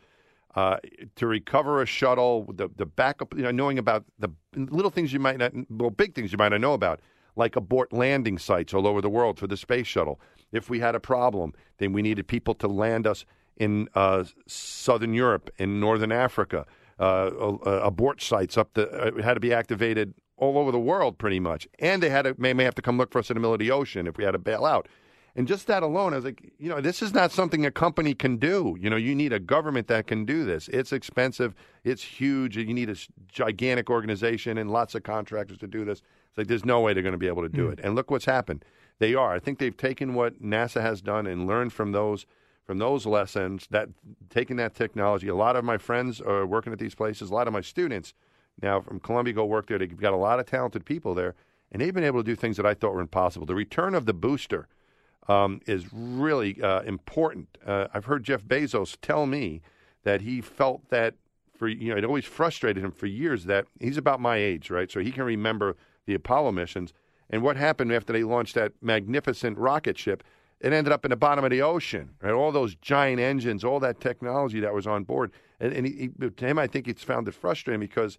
uh, 0.55 0.77
to 1.17 1.27
recover 1.27 1.81
a 1.81 1.87
shuttle. 1.87 2.45
The 2.53 2.69
the 2.77 2.85
backup, 2.85 3.35
you 3.35 3.45
know, 3.45 3.51
knowing 3.51 3.79
about 3.79 4.05
the 4.19 4.29
little 4.55 4.91
things 4.91 5.11
you 5.11 5.21
might 5.21 5.39
not, 5.39 5.53
well, 5.71 5.89
big 5.89 6.15
things 6.15 6.33
you 6.33 6.37
might 6.37 6.51
not 6.51 6.61
know 6.61 6.75
about, 6.75 7.01
like 7.35 7.57
abort 7.57 7.95
landing 7.95 8.37
sites 8.37 8.75
all 8.75 8.87
over 8.87 9.01
the 9.01 9.09
world 9.09 9.39
for 9.39 9.47
the 9.47 9.57
space 9.57 9.87
shuttle. 9.87 10.21
If 10.53 10.69
we 10.69 10.81
had 10.81 10.95
a 10.95 11.01
problem, 11.01 11.55
then 11.79 11.95
we 11.95 12.03
needed 12.03 12.29
people 12.29 12.55
to 12.57 12.69
land 12.69 13.07
us 13.07 13.25
in 13.57 13.89
uh, 13.95 14.25
southern 14.47 15.15
Europe, 15.15 15.51
in 15.57 15.81
northern 15.81 16.13
Africa. 16.13 16.67
Uh, 16.99 17.31
abort 17.65 18.21
sites 18.21 18.59
up 18.59 18.75
the 18.75 18.87
uh, 18.91 19.23
had 19.23 19.35
to 19.35 19.41
be 19.41 19.55
activated 19.55 20.13
all 20.37 20.59
over 20.59 20.73
the 20.73 20.79
world, 20.79 21.19
pretty 21.19 21.41
much, 21.41 21.69
and 21.79 22.03
they 22.03 22.11
had 22.11 22.23
to 22.23 22.35
may 22.39 22.53
may 22.53 22.65
have 22.65 22.75
to 22.75 22.83
come 22.83 22.99
look 22.99 23.13
for 23.13 23.19
us 23.19 23.31
in 23.31 23.35
the 23.35 23.41
middle 23.41 23.55
of 23.55 23.61
the 23.61 23.71
ocean 23.71 24.07
if 24.07 24.17
we 24.17 24.25
had 24.25 24.33
to 24.33 24.39
bail 24.39 24.65
out. 24.65 24.89
And 25.37 25.49
just 25.49 25.67
that 25.67 25.83
alone, 25.83 26.13
I 26.13 26.17
was 26.17 26.25
like, 26.25 26.53
you 26.59 26.69
know, 26.69 26.81
this 26.81 27.03
is 27.03 27.13
not 27.13 27.33
something 27.33 27.67
a 27.67 27.71
company 27.71 28.15
can 28.15 28.37
do. 28.37 28.77
You 28.79 28.89
know, 28.89 28.97
you 28.97 29.17
need 29.17 29.33
a 29.33 29.41
government 29.41 29.89
that 29.89 30.07
can 30.07 30.25
do 30.25 30.45
this. 30.45 30.69
It's 30.69 30.93
expensive. 30.93 31.55
It's 31.83 32.03
huge. 32.03 32.57
And 32.57 32.69
you 32.69 32.75
need 32.75 32.89
a 32.89 32.97
gigantic 33.27 33.91
organization 33.91 34.59
and 34.59 34.71
lots 34.71 34.95
of 34.95 35.03
contractors 35.03 35.59
to 35.59 35.67
do 35.67 35.85
this. 35.85 36.03
It's 36.29 36.39
like 36.39 36.47
there's 36.47 36.65
no 36.65 36.81
way 36.81 36.95
they're 36.95 37.03
going 37.03 37.13
to 37.13 37.19
be 37.19 37.27
able 37.27 37.43
to 37.43 37.49
do 37.49 37.67
hmm. 37.67 37.73
it. 37.73 37.81
And 37.83 37.97
look 37.97 38.13
what's 38.13 38.27
happened. 38.27 38.65
They 39.01 39.15
are. 39.15 39.33
I 39.33 39.41
think 39.41 39.59
they've 39.59 39.77
taken 39.77 40.15
what 40.15 40.41
NASA 40.41 40.81
has 40.81 41.03
done 41.03 41.27
and 41.27 41.49
learned 41.49 41.73
from 41.73 41.91
those 41.93 42.27
from 42.65 42.79
those 42.79 43.05
lessons. 43.05 43.67
That 43.71 43.89
taking 44.31 44.57
that 44.57 44.75
technology. 44.75 45.27
A 45.27 45.35
lot 45.35 45.57
of 45.57 45.65
my 45.65 45.79
friends 45.79 46.21
are 46.21 46.47
working 46.47 46.73
at 46.73 46.79
these 46.79 46.95
places. 46.95 47.31
A 47.31 47.35
lot 47.35 47.49
of 47.49 47.53
my 47.53 47.61
students 47.61 48.15
now 48.63 48.81
from 48.81 49.01
Columbia 49.01 49.35
go 49.35 49.45
work 49.45 49.67
there. 49.67 49.79
They've 49.79 49.97
got 49.97 50.13
a 50.13 50.17
lot 50.17 50.41
of 50.41 50.47
talented 50.47 50.85
people 50.85 51.15
there, 51.15 51.35
and 51.73 51.81
they've 51.81 51.95
been 51.95 52.05
able 52.05 52.21
to 52.21 52.25
do 52.25 52.37
things 52.37 52.57
that 52.57 52.67
I 52.67 52.75
thought 52.75 52.95
were 52.95 53.01
impossible. 53.01 53.47
The 53.47 53.55
return 53.55 53.95
of 53.95 54.07
the 54.07 54.15
booster 54.15 54.69
um, 55.29 55.61
is 55.67 55.93
really 55.93 56.61
uh, 56.63 56.83
important. 56.83 57.59
Uh, 57.65 57.89
I've 57.95 58.05
heard 58.05 58.25
Jeff 58.25 58.43
Bezos 58.45 58.97
tell 59.01 59.27
me 59.27 59.63
that 60.05 60.21
he 60.21 60.41
felt 60.41 60.89
that 60.91 61.15
for 61.57 61.69
you 61.69 61.91
know 61.91 61.97
it 61.97 62.05
always 62.05 62.25
frustrated 62.25 62.85
him 62.85 62.91
for 62.91 63.07
years 63.07 63.45
that 63.45 63.67
he's 63.81 63.97
about 63.97 64.21
my 64.21 64.37
age, 64.37 64.71
right? 64.71 64.91
So 64.91 65.01
he 65.01 65.11
can 65.11 65.25
remember 65.25 65.77
the 66.07 66.15
Apollo 66.15 66.53
missions 66.53 66.93
and 67.31 67.43
what 67.43 67.57
happened 67.57 67.93
after 67.93 68.13
they 68.13 68.23
launched 68.23 68.55
that 68.55 68.73
magnificent 68.81 69.59
rocket 69.59 69.99
ship. 69.99 70.23
It 70.61 70.73
ended 70.73 70.93
up 70.93 71.05
in 71.05 71.11
the 71.11 71.17
bottom 71.17 71.45
of 71.45 71.51
the 71.51 71.61
ocean, 71.63 72.11
right? 72.23 72.33
All 72.33 72.53
those 72.53 72.75
giant 72.77 73.21
engines, 73.21 73.65
all 73.65 73.81
that 73.81 74.01
technology 74.01 74.61
that 74.61 74.73
was 74.73 74.87
on 74.87 75.05
board, 75.05 75.33
and, 75.61 75.73
and 75.73 75.87
he, 75.87 76.11
to 76.19 76.47
him, 76.47 76.59
I 76.59 76.67
think 76.67 76.89
it's 76.89 77.03
found 77.03 77.29
it 77.29 77.35
frustrating 77.35 77.81
because 77.81 78.19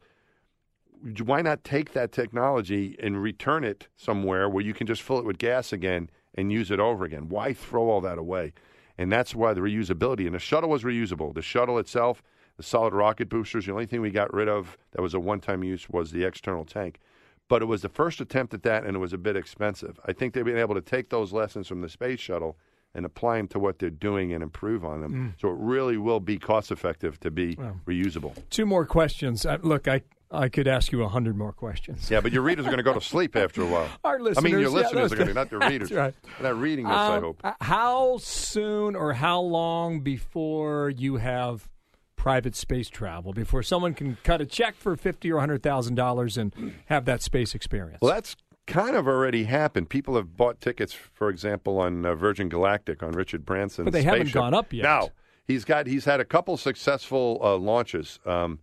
why 1.23 1.41
not 1.41 1.63
take 1.63 1.93
that 1.93 2.11
technology 2.11 2.95
and 3.01 3.21
return 3.21 3.63
it 3.63 3.87
somewhere 3.95 4.49
where 4.49 4.63
you 4.63 4.73
can 4.73 4.87
just 4.87 5.01
fill 5.01 5.19
it 5.19 5.25
with 5.25 5.37
gas 5.37 5.71
again 5.73 6.09
and 6.33 6.51
use 6.51 6.71
it 6.71 6.79
over 6.79 7.05
again? 7.05 7.29
Why 7.29 7.53
throw 7.53 7.89
all 7.89 8.01
that 8.01 8.17
away? 8.17 8.53
And 8.97 9.11
that's 9.11 9.35
why 9.35 9.53
the 9.53 9.61
reusability. 9.61 10.25
And 10.25 10.35
the 10.35 10.39
shuttle 10.39 10.69
was 10.69 10.83
reusable. 10.83 11.33
The 11.33 11.41
shuttle 11.41 11.77
itself, 11.77 12.23
the 12.57 12.63
solid 12.63 12.93
rocket 12.93 13.29
boosters, 13.29 13.65
the 13.65 13.73
only 13.73 13.85
thing 13.85 14.01
we 14.01 14.11
got 14.11 14.33
rid 14.33 14.47
of 14.47 14.77
that 14.91 15.01
was 15.01 15.13
a 15.13 15.19
one 15.19 15.41
time 15.41 15.63
use 15.63 15.89
was 15.89 16.11
the 16.11 16.23
external 16.23 16.65
tank. 16.65 16.99
But 17.47 17.61
it 17.61 17.65
was 17.65 17.83
the 17.83 17.89
first 17.89 18.21
attempt 18.21 18.53
at 18.55 18.63
that, 18.63 18.85
and 18.85 18.95
it 18.95 18.99
was 18.99 19.13
a 19.13 19.19
bit 19.19 19.35
expensive. 19.35 19.99
I 20.05 20.13
think 20.13 20.33
they've 20.33 20.43
been 20.43 20.57
able 20.57 20.75
to 20.75 20.81
take 20.81 21.09
those 21.09 21.31
lessons 21.31 21.67
from 21.67 21.81
the 21.81 21.89
space 21.89 22.19
shuttle 22.19 22.57
and 22.95 23.05
apply 23.05 23.37
them 23.37 23.47
to 23.49 23.59
what 23.59 23.77
they're 23.77 23.89
doing 23.89 24.33
and 24.33 24.41
improve 24.41 24.83
on 24.85 25.01
them. 25.01 25.35
So 25.39 25.49
it 25.49 25.57
really 25.59 25.97
will 25.97 26.21
be 26.21 26.37
cost 26.39 26.71
effective 26.71 27.19
to 27.19 27.29
be 27.29 27.55
reusable. 27.85 28.33
Two 28.49 28.65
more 28.65 28.85
questions. 28.85 29.45
Uh, 29.45 29.57
look, 29.61 29.87
I 29.87 30.01
I 30.35 30.49
could 30.49 30.67
ask 30.67 30.91
you 30.91 31.03
a 31.03 31.07
hundred 31.07 31.37
more 31.37 31.51
questions. 31.53 32.09
Yeah, 32.11 32.21
but 32.21 32.31
your 32.31 32.41
readers 32.43 32.65
are 32.65 32.69
going 32.69 32.77
to 32.77 32.83
go 32.83 32.93
to 32.93 33.01
sleep 33.01 33.35
after 33.35 33.61
a 33.61 33.65
while. 33.65 33.89
Our 34.03 34.19
listeners, 34.19 34.37
I 34.37 34.41
mean, 34.41 34.59
your 34.59 34.69
listeners, 34.69 34.91
yeah, 34.93 35.01
listeners 35.01 35.11
are 35.11 35.15
going 35.15 35.27
to 35.27 35.33
be, 35.33 35.39
not 35.39 35.51
your 35.51 35.59
readers. 35.71 35.89
That's 35.89 35.97
right. 35.97 36.13
They're 36.41 36.53
not 36.53 36.61
reading 36.61 36.85
this, 36.85 36.93
I 36.93 37.15
Um, 37.17 37.23
hope. 37.23 37.41
uh, 37.43 37.53
How 37.61 38.17
soon 38.17 38.95
or 38.95 39.13
how 39.13 39.39
long 39.41 40.01
before 40.01 40.89
you 40.89 41.17
have 41.17 41.69
private 42.15 42.55
space 42.55 42.89
travel 42.89 43.33
before 43.33 43.61
someone 43.61 43.93
can 43.93 44.17
cut 44.23 44.41
a 44.41 44.45
check 44.45 44.75
for 44.75 44.95
fifty 44.95 45.31
or 45.31 45.39
hundred 45.39 45.61
thousand 45.63 45.95
dollars 45.95 46.37
and 46.37 46.53
have 46.87 47.05
that 47.05 47.21
space 47.21 47.53
experience? 47.55 47.99
Well, 48.01 48.13
that's 48.13 48.35
kind 48.67 48.95
of 48.95 49.07
already 49.07 49.43
happened. 49.43 49.89
People 49.89 50.15
have 50.15 50.35
bought 50.35 50.59
tickets, 50.59 50.91
for 50.91 51.29
example, 51.29 51.77
on 51.79 52.03
uh, 52.05 52.15
Virgin 52.15 52.49
Galactic 52.49 53.03
on 53.03 53.11
Richard 53.11 53.45
Branson's 53.45 53.85
But 53.85 53.93
they 53.93 54.01
haven't 54.03 54.31
gone 54.31 54.53
up 54.55 54.73
yet. 54.73 54.83
Now 54.83 55.09
he's 55.47 55.65
got 55.65 55.85
he's 55.85 56.05
had 56.05 56.19
a 56.19 56.25
couple 56.25 56.57
successful 56.57 57.39
uh, 57.43 57.57
launches. 57.57 58.19
Um, 58.25 58.59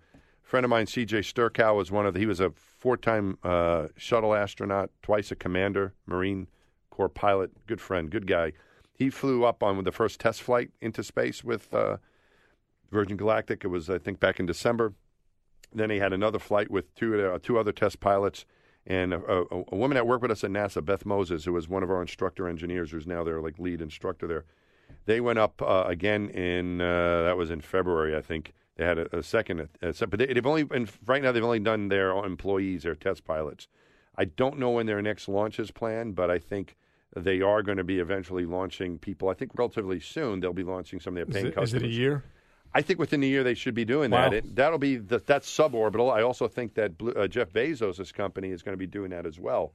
friend 0.52 0.66
of 0.66 0.68
mine, 0.68 0.86
C.J. 0.86 1.20
Sturckow, 1.20 1.74
was 1.74 1.90
one 1.90 2.04
of 2.04 2.12
the, 2.12 2.20
he 2.20 2.26
was 2.26 2.38
a 2.38 2.50
four-time 2.50 3.38
uh, 3.42 3.86
shuttle 3.96 4.34
astronaut, 4.34 4.90
twice 5.00 5.30
a 5.30 5.34
commander, 5.34 5.94
Marine 6.04 6.46
Corps 6.90 7.08
pilot, 7.08 7.66
good 7.66 7.80
friend, 7.80 8.10
good 8.10 8.26
guy. 8.26 8.52
He 8.92 9.08
flew 9.08 9.46
up 9.46 9.62
on 9.62 9.82
the 9.82 9.90
first 9.90 10.20
test 10.20 10.42
flight 10.42 10.70
into 10.82 11.02
space 11.02 11.42
with 11.42 11.72
uh, 11.72 11.96
Virgin 12.90 13.16
Galactic. 13.16 13.64
It 13.64 13.68
was, 13.68 13.88
I 13.88 13.96
think, 13.96 14.20
back 14.20 14.38
in 14.38 14.44
December. 14.44 14.92
then 15.74 15.88
he 15.88 16.00
had 16.00 16.12
another 16.12 16.38
flight 16.38 16.70
with 16.70 16.94
two 16.96 17.18
uh, 17.18 17.38
two 17.42 17.58
other 17.58 17.72
test 17.72 17.98
pilots 18.00 18.44
and 18.86 19.14
a, 19.14 19.22
a, 19.24 19.64
a, 19.72 19.74
woman 19.74 19.94
that 19.94 20.06
worked 20.06 20.20
with 20.20 20.30
us 20.30 20.44
at 20.44 20.50
NASA, 20.50 20.84
Beth 20.84 21.06
Moses, 21.06 21.46
who 21.46 21.54
was 21.54 21.66
one 21.66 21.82
of 21.82 21.90
our 21.90 22.02
instructor 22.02 22.46
engineers, 22.46 22.90
who's 22.90 23.06
now 23.06 23.24
their 23.24 23.40
like 23.40 23.58
lead 23.58 23.80
instructor 23.80 24.26
there. 24.26 24.44
They 25.06 25.18
went 25.22 25.38
up 25.38 25.62
uh, 25.62 25.84
again 25.86 26.28
in 26.28 26.82
uh, 26.82 27.22
that 27.22 27.38
was 27.38 27.50
in 27.50 27.62
February, 27.62 28.14
I 28.14 28.20
think. 28.20 28.52
They 28.76 28.85
had 28.85 28.98
a, 28.98 29.18
a 29.18 29.22
second, 29.22 29.68
but 29.80 30.18
they, 30.18 30.32
have 30.35 30.46
only 30.46 30.66
and 30.70 30.90
right 31.06 31.22
now 31.22 31.32
they've 31.32 31.44
only 31.44 31.61
done 31.61 31.88
their 31.88 32.11
employees, 32.11 32.85
their 32.85 32.94
test 32.94 33.24
pilots. 33.24 33.68
I 34.16 34.24
don't 34.24 34.58
know 34.58 34.70
when 34.70 34.87
their 34.87 35.02
next 35.02 35.28
launch 35.28 35.58
is 35.58 35.70
planned, 35.70 36.14
but 36.14 36.30
I 36.30 36.38
think 36.38 36.76
they 37.14 37.40
are 37.42 37.62
going 37.62 37.78
to 37.78 37.85
be 37.85 37.98
eventually 37.98 38.46
launching 38.46 38.98
people. 38.98 39.28
I 39.28 39.35
think 39.35 39.52
relatively 39.54 40.00
soon 40.00 40.40
they'll 40.40 40.52
be 40.52 40.62
launching 40.62 41.00
some 41.00 41.16
of 41.16 41.16
their 41.16 41.26
paying 41.26 41.46
is 41.46 41.52
it, 41.52 41.54
customers. 41.54 41.82
Is 41.82 41.88
it 41.88 41.92
a 41.92 42.00
year? 42.00 42.24
I 42.74 42.80
think 42.80 42.98
within 42.98 43.20
the 43.20 43.28
year 43.28 43.44
they 43.44 43.54
should 43.54 43.74
be 43.74 43.85
doing 43.85 44.11
wow. 44.11 44.30
that. 44.30 44.35
It, 44.35 44.56
that'll 44.56 44.78
be 44.78 44.96
the, 44.96 45.18
that's 45.18 45.50
suborbital. 45.50 46.11
I 46.11 46.22
also 46.22 46.48
think 46.48 46.74
that 46.74 46.92
uh, 47.16 47.26
Jeff 47.26 47.52
Bezos' 47.52 48.12
company 48.12 48.50
is 48.50 48.62
going 48.62 48.72
to 48.72 48.78
be 48.78 48.87
doing 48.87 49.11
that 49.11 49.26
as 49.26 49.38
well. 49.38 49.74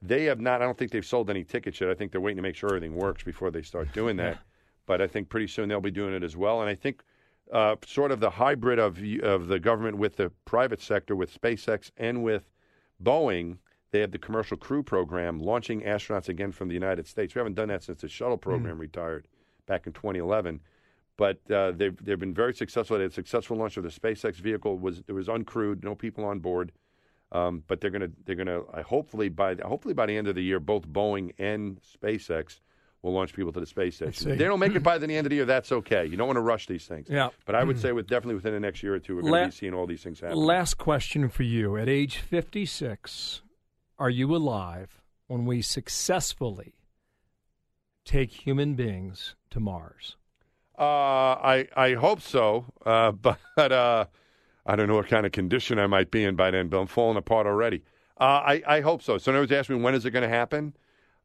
They 0.00 0.24
have 0.24 0.40
not. 0.40 0.60
I 0.60 0.64
don't 0.64 0.76
think 0.76 0.90
they've 0.90 1.06
sold 1.06 1.30
any 1.30 1.44
tickets 1.44 1.80
yet. 1.80 1.90
I 1.90 1.94
think 1.94 2.10
they're 2.10 2.20
waiting 2.20 2.38
to 2.38 2.42
make 2.42 2.56
sure 2.56 2.70
everything 2.70 2.96
works 2.96 3.22
before 3.22 3.52
they 3.52 3.62
start 3.62 3.92
doing 3.92 4.16
that. 4.18 4.38
but 4.86 5.00
I 5.00 5.06
think 5.06 5.28
pretty 5.28 5.46
soon 5.46 5.68
they'll 5.68 5.80
be 5.80 5.92
doing 5.92 6.14
it 6.14 6.24
as 6.24 6.36
well. 6.36 6.60
And 6.60 6.68
I 6.68 6.74
think 6.74 7.04
uh, 7.52 7.76
sort 7.86 8.10
of 8.10 8.20
the 8.20 8.30
hybrid 8.30 8.78
of 8.78 8.98
of 9.22 9.48
the 9.48 9.60
government 9.60 9.98
with 9.98 10.16
the 10.16 10.30
private 10.44 10.80
sector, 10.80 11.14
with 11.14 11.38
SpaceX 11.40 11.90
and 11.96 12.22
with 12.22 12.50
Boeing. 13.02 13.58
They 13.90 14.00
have 14.00 14.10
the 14.10 14.18
commercial 14.18 14.56
crew 14.56 14.82
program 14.82 15.38
launching 15.38 15.82
astronauts 15.82 16.30
again 16.30 16.50
from 16.50 16.68
the 16.68 16.74
United 16.74 17.06
States. 17.06 17.34
We 17.34 17.40
haven't 17.40 17.54
done 17.54 17.68
that 17.68 17.82
since 17.82 18.00
the 18.00 18.08
shuttle 18.08 18.38
program 18.38 18.76
mm. 18.76 18.80
retired 18.80 19.28
back 19.66 19.86
in 19.86 19.92
2011 19.92 20.60
but 21.16 21.38
uh, 21.50 21.72
they've 21.72 21.96
they've 22.04 22.18
been 22.18 22.34
very 22.34 22.54
successful. 22.54 22.96
They 22.96 23.04
had 23.04 23.12
a 23.12 23.14
successful 23.14 23.56
launch 23.56 23.76
of 23.76 23.84
the 23.84 23.90
SpaceX 23.90 24.36
vehicle. 24.36 24.78
was 24.78 25.02
It 25.06 25.12
was 25.12 25.28
uncrewed, 25.28 25.84
no 25.84 25.94
people 25.94 26.24
on 26.24 26.40
board. 26.40 26.72
Um, 27.32 27.62
but 27.66 27.80
they're 27.80 27.90
gonna 27.90 28.10
they're 28.24 28.36
gonna 28.36 28.60
uh, 28.60 28.82
hopefully 28.82 29.28
by 29.28 29.56
hopefully 29.64 29.94
by 29.94 30.06
the 30.06 30.16
end 30.16 30.28
of 30.28 30.34
the 30.34 30.42
year, 30.42 30.60
both 30.60 30.86
Boeing 30.86 31.32
and 31.38 31.80
SpaceX 31.80 32.60
will 33.02 33.12
launch 33.12 33.32
people 33.34 33.52
to 33.52 33.60
the 33.60 33.66
space 33.66 33.96
station. 33.96 34.30
If 34.30 34.38
they 34.38 34.44
don't 34.44 34.60
make 34.60 34.74
it 34.74 34.82
by 34.82 34.98
the 34.98 35.04
end 35.14 35.26
of 35.26 35.30
the 35.30 35.36
year, 35.36 35.44
that's 35.44 35.72
okay. 35.72 36.06
You 36.06 36.16
don't 36.16 36.28
want 36.28 36.36
to 36.36 36.42
rush 36.42 36.66
these 36.66 36.86
things. 36.86 37.08
Yeah. 37.10 37.30
But 37.44 37.56
I 37.56 37.64
would 37.64 37.80
say 37.80 37.92
with 37.92 38.06
definitely 38.06 38.36
within 38.36 38.54
the 38.54 38.60
next 38.60 38.82
year 38.82 38.94
or 38.94 38.98
two, 39.00 39.16
we're 39.16 39.22
going 39.22 39.42
to 39.42 39.48
be 39.48 39.56
seeing 39.56 39.74
all 39.74 39.86
these 39.86 40.02
things 40.02 40.20
happen. 40.20 40.36
Last 40.36 40.78
question 40.78 41.28
for 41.28 41.42
you: 41.42 41.76
At 41.76 41.88
age 41.88 42.18
fifty 42.18 42.64
six, 42.64 43.42
are 43.98 44.10
you 44.10 44.34
alive 44.34 45.02
when 45.26 45.46
we 45.46 45.62
successfully 45.62 46.74
take 48.04 48.46
human 48.46 48.74
beings 48.74 49.34
to 49.50 49.60
Mars? 49.60 50.16
Uh, 50.78 50.82
I 50.82 51.68
I 51.76 51.94
hope 51.94 52.20
so, 52.20 52.66
uh, 52.86 53.12
but 53.12 53.38
uh, 53.72 54.06
I 54.64 54.76
don't 54.76 54.86
know 54.86 54.96
what 54.96 55.08
kind 55.08 55.26
of 55.26 55.32
condition 55.32 55.78
I 55.78 55.88
might 55.88 56.10
be 56.10 56.22
in 56.24 56.36
by 56.36 56.52
then. 56.52 56.68
Bill, 56.68 56.82
I'm 56.82 56.86
falling 56.86 57.16
apart 57.16 57.46
already. 57.46 57.82
Uh, 58.20 58.24
I 58.46 58.62
I 58.66 58.80
hope 58.80 59.02
so. 59.02 59.18
So, 59.18 59.30
in 59.30 59.36
other 59.36 59.42
words, 59.42 59.52
ask 59.52 59.68
me 59.70 59.76
when 59.76 59.94
is 59.94 60.06
it 60.06 60.12
going 60.12 60.22
to 60.22 60.28
happen? 60.28 60.74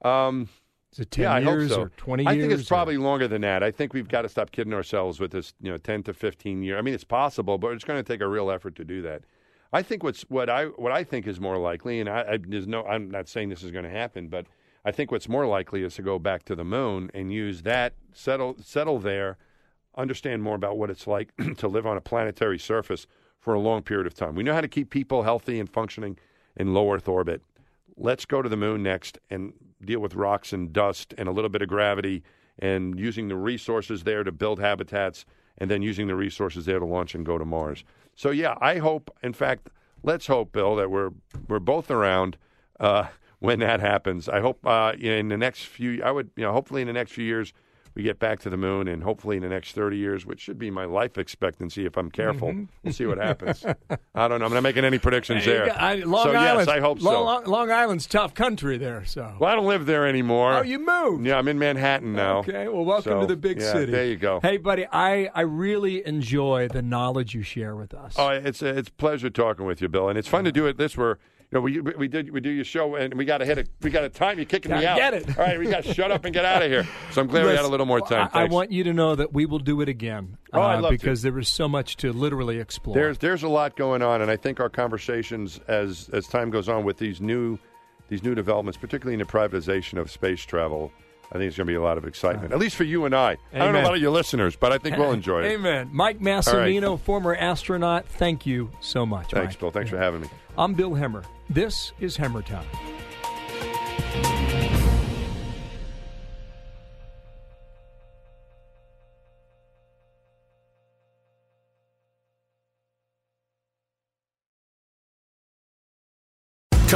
Um, 0.04 0.50
is 0.97 1.03
it 1.03 1.12
ten 1.12 1.23
yeah, 1.23 1.38
years 1.39 1.71
so. 1.71 1.81
or 1.83 1.91
twenty 1.97 2.23
years? 2.23 2.36
I 2.36 2.39
think 2.39 2.51
it's 2.51 2.67
probably 2.67 2.97
or? 2.97 3.01
longer 3.01 3.27
than 3.27 3.41
that. 3.41 3.63
I 3.63 3.71
think 3.71 3.93
we've 3.93 4.07
got 4.07 4.23
to 4.23 4.29
stop 4.29 4.51
kidding 4.51 4.73
ourselves 4.73 5.19
with 5.19 5.31
this. 5.31 5.53
You 5.62 5.71
know, 5.71 5.77
ten 5.77 6.03
to 6.03 6.13
fifteen 6.13 6.63
year. 6.63 6.77
I 6.77 6.81
mean, 6.81 6.93
it's 6.93 7.03
possible, 7.03 7.57
but 7.57 7.73
it's 7.73 7.83
going 7.83 8.03
to 8.03 8.07
take 8.07 8.21
a 8.21 8.27
real 8.27 8.49
effort 8.49 8.75
to 8.77 8.83
do 8.83 9.01
that. 9.03 9.21
I 9.71 9.83
think 9.83 10.03
what's 10.03 10.23
what 10.23 10.49
I 10.49 10.65
what 10.65 10.91
I 10.91 11.03
think 11.03 11.27
is 11.27 11.39
more 11.39 11.57
likely, 11.57 11.99
and 11.99 12.10
I, 12.10 12.21
I 12.21 12.39
there's 12.41 12.67
no. 12.67 12.83
I'm 12.86 13.12
not 13.12 13.27
saying 13.27 13.49
this 13.49 13.63
is 13.63 13.71
going 13.71 13.86
to 13.86 13.91
happen, 13.91 14.27
but 14.27 14.47
I 14.83 14.91
think 14.91 15.12
what's 15.12 15.29
more 15.29 15.45
likely 15.45 15.83
is 15.83 15.95
to 15.95 16.01
go 16.01 16.17
back 16.17 16.43
to 16.45 16.55
the 16.55 16.65
moon 16.65 17.12
and 17.13 17.31
use 17.31 17.62
that 17.63 17.93
settle 18.13 18.55
settle 18.62 18.99
there 18.99 19.38
understand 19.97 20.43
more 20.43 20.55
about 20.55 20.77
what 20.77 20.89
it's 20.89 21.07
like 21.07 21.31
to 21.57 21.67
live 21.67 21.86
on 21.86 21.97
a 21.97 22.01
planetary 22.01 22.60
surface 22.60 23.07
for 23.39 23.53
a 23.53 23.60
long 23.60 23.81
period 23.81 24.07
of 24.07 24.13
time. 24.13 24.36
We 24.36 24.43
know 24.43 24.53
how 24.53 24.62
to 24.62 24.67
keep 24.67 24.89
people 24.89 25.23
healthy 25.23 25.60
and 25.60 25.69
functioning 25.69 26.17
in 26.55 26.73
low 26.73 26.93
Earth 26.93 27.07
orbit. 27.07 27.41
Let's 27.97 28.25
go 28.25 28.41
to 28.41 28.49
the 28.49 28.57
moon 28.57 28.83
next 28.83 29.17
and 29.29 29.53
deal 29.83 29.99
with 29.99 30.15
rocks 30.15 30.53
and 30.53 30.71
dust 30.71 31.13
and 31.17 31.27
a 31.27 31.31
little 31.31 31.49
bit 31.49 31.62
of 31.62 31.67
gravity 31.67 32.23
and 32.60 32.99
using 32.99 33.27
the 33.27 33.36
resources 33.36 34.03
there 34.03 34.23
to 34.23 34.31
build 34.31 34.60
habitats 34.60 35.25
and 35.57 35.69
then 35.69 35.81
using 35.81 36.07
the 36.07 36.15
resources 36.15 36.65
there 36.65 36.79
to 36.79 36.86
launch 36.86 37.15
and 37.15 37.25
go 37.25 37.38
to 37.38 37.45
Mars. 37.45 37.83
So 38.15 38.29
yeah, 38.29 38.55
I 38.62 38.77
hope. 38.77 39.15
In 39.23 39.33
fact, 39.33 39.69
let's 40.03 40.27
hope, 40.27 40.51
Bill, 40.51 40.75
that 40.75 40.89
we're 40.89 41.12
we're 41.47 41.60
both 41.60 41.89
around 41.89 42.38
uh, 42.79 43.07
when 43.39 43.60
that 43.60 43.79
happens. 43.79 44.29
I 44.29 44.41
hope 44.41 44.65
uh, 44.65 44.93
in 44.99 45.29
the 45.29 45.38
next 45.38 45.65
few. 45.65 46.03
I 46.03 46.12
would, 46.12 46.29
you 46.36 46.43
know, 46.43 46.53
hopefully 46.53 46.81
in 46.81 46.88
the 46.88 46.93
next 46.93 47.12
few 47.12 47.25
years, 47.25 47.53
we 47.97 48.03
get 48.03 48.19
back 48.19 48.39
to 48.41 48.49
the 48.51 48.57
moon, 48.57 48.88
and 48.88 49.01
hopefully 49.01 49.38
in 49.38 49.41
the 49.41 49.49
next 49.49 49.73
30 49.73 49.97
years, 49.97 50.23
which 50.23 50.39
should 50.39 50.60
be 50.60 50.69
my 50.69 50.86
life 50.86 51.17
expectancy 51.17 51.88
if 51.88 51.97
I'm 51.97 52.12
careful, 52.12 52.49
mm-hmm. 52.49 52.65
we'll 52.83 52.93
see 52.93 53.07
what 53.07 53.17
happens. 53.17 53.65
I 54.13 54.27
don't 54.27 54.39
know. 54.39 54.45
I'm 54.45 54.53
not 54.53 54.62
making 54.62 54.86
any 54.86 54.99
predictions 54.99 55.43
hey, 55.43 55.51
there. 55.51 55.75
I, 55.75 55.95
Long 55.95 56.25
so, 56.25 56.33
Island, 56.33 56.67
yes, 56.67 56.77
I 56.77 56.79
hope 56.79 57.01
Long, 57.01 57.45
so. 57.45 57.49
Long 57.49 57.71
Island's 57.71 58.05
tough 58.05 58.36
country 58.36 58.77
there, 58.77 59.03
so. 59.03 59.36
Well, 59.39 59.51
I 59.51 59.55
don't 59.55 59.65
live 59.65 59.88
there 59.88 60.05
anymore. 60.05 60.53
Oh, 60.53 60.62
you 60.62 60.77
moved? 60.77 61.25
Yeah, 61.25 61.39
I'm 61.39 61.47
in 61.47 61.57
Manhattan 61.57 62.13
now. 62.13 62.38
Okay, 62.41 62.67
well, 62.67 62.86
welcome 62.86 63.13
so, 63.13 63.21
to 63.21 63.25
the 63.25 63.36
big 63.36 63.60
yeah, 63.60 63.71
city. 63.71 63.91
There 63.91 64.05
you 64.05 64.17
go. 64.17 64.41
Hey, 64.43 64.57
buddy, 64.57 64.86
I, 64.91 65.31
I 65.33 65.41
really 65.41 66.05
enjoy 66.05 66.67
the 66.67 66.83
knowledge 66.83 67.33
you 67.33 67.41
share 67.41 67.75
with 67.75 67.95
us. 67.95 68.13
Oh, 68.15 68.29
it's 68.29 68.62
a, 68.62 68.77
it's 68.77 68.89
a 68.89 68.93
pleasure 68.93 69.31
talking 69.31 69.65
with 69.65 69.81
you, 69.81 69.88
Bill, 69.88 70.07
and 70.07 70.19
it's 70.19 70.27
fun 70.27 70.43
to 70.43 70.51
do 70.51 70.67
it 70.67 70.77
this 70.77 70.95
where– 70.95 71.17
you 71.37 71.37
know, 71.51 71.62
we 71.62 71.79
we 71.79 72.07
did 72.07 72.29
we 72.31 72.41
do 72.41 72.49
your 72.49 72.65
show 72.65 72.95
and 72.95 73.13
we 73.13 73.23
got 73.23 73.38
to 73.38 73.45
hit 73.45 73.57
it. 73.57 73.69
we 73.81 73.89
got 73.89 74.03
a 74.03 74.10
time. 74.10 74.38
You're 74.38 74.45
kicking 74.45 74.71
me 74.71 74.86
out. 74.86 74.97
Get 74.97 75.13
it? 75.13 75.38
All 75.38 75.45
right, 75.45 75.57
we 75.57 75.67
got 75.67 75.83
to 75.83 75.93
shut 75.93 76.12
up 76.12 76.25
and 76.25 76.33
get 76.33 76.43
out 76.43 76.62
of 76.62 76.69
here. 76.69 76.86
So 77.12 77.21
I'm 77.21 77.27
glad 77.27 77.43
Listen, 77.43 77.51
we 77.51 77.55
had 77.55 77.65
a 77.65 77.69
little 77.69 77.86
more 77.86 78.01
time. 78.01 78.29
I, 78.33 78.41
I, 78.41 78.45
want 78.45 78.71
you 78.71 78.83
to 78.83 78.93
know 78.93 79.15
that 79.15 79.31
we 79.31 79.45
will 79.45 79.60
do 79.60 79.79
it 79.81 79.88
again. 79.88 80.38
Oh, 80.51 80.62
uh, 80.62 80.67
I'd 80.67 80.81
love 80.81 80.91
because 80.91 81.21
to. 81.21 81.31
there 81.31 81.39
is 81.39 81.47
so 81.47 81.69
much 81.69 81.95
to 81.97 82.12
literally 82.12 82.60
explore. 82.60 82.95
There's 82.95 83.17
there's 83.19 83.43
a 83.43 83.47
lot 83.47 83.77
going 83.77 84.01
on, 84.01 84.21
and 84.21 84.29
I 84.29 84.36
think 84.36 84.60
our 84.60 84.69
conversations 84.69 85.60
as 85.67 86.10
as 86.12 86.27
time 86.27 86.49
goes 86.49 86.67
on 86.67 86.83
with 86.83 86.97
these 86.97 87.21
new 87.21 87.57
these 88.10 88.23
new 88.23 88.36
developments, 88.36 88.77
particularly 88.77 89.13
in 89.13 89.19
the 89.19 89.25
privatization 89.25 89.99
of 89.99 90.12
space 90.12 90.43
travel. 90.43 90.91
I 91.29 91.33
think 91.33 91.49
it's 91.49 91.57
going 91.57 91.67
to 91.67 91.71
be 91.71 91.75
a 91.75 91.81
lot 91.81 91.97
of 91.97 92.05
excitement, 92.05 92.53
at 92.53 92.60
least 92.60 92.77
for 92.77 92.86
you 92.86 93.03
and 93.03 93.13
I. 93.13 93.31
Amen. 93.31 93.39
I 93.53 93.57
don't 93.65 93.73
know 93.73 93.81
a 93.81 93.83
lot 93.83 93.95
of 93.95 94.01
your 94.01 94.12
listeners, 94.12 94.55
but 94.55 94.71
I 94.71 94.77
think 94.77 94.95
we'll 94.95 95.12
enjoy 95.12 95.43
it. 95.43 95.51
Amen. 95.51 95.89
Mike 95.91 96.21
Massimino, 96.21 96.91
right. 96.91 96.99
former 97.01 97.36
astronaut, 97.36 98.07
thank 98.07 98.45
you 98.45 98.71
so 98.79 99.05
much. 99.05 99.31
Thanks, 99.31 99.55
Mike. 99.55 99.60
Bill. 99.60 99.71
Thanks 99.71 99.91
yeah. 99.91 99.97
for 99.97 100.03
having 100.03 100.21
me. 100.21 100.29
I'm 100.60 100.74
Bill 100.74 100.96
Hemmer. 100.96 101.24
This 101.52 101.91
is 102.00 102.17
Hemmer 102.17 102.43
Time. 102.43 102.65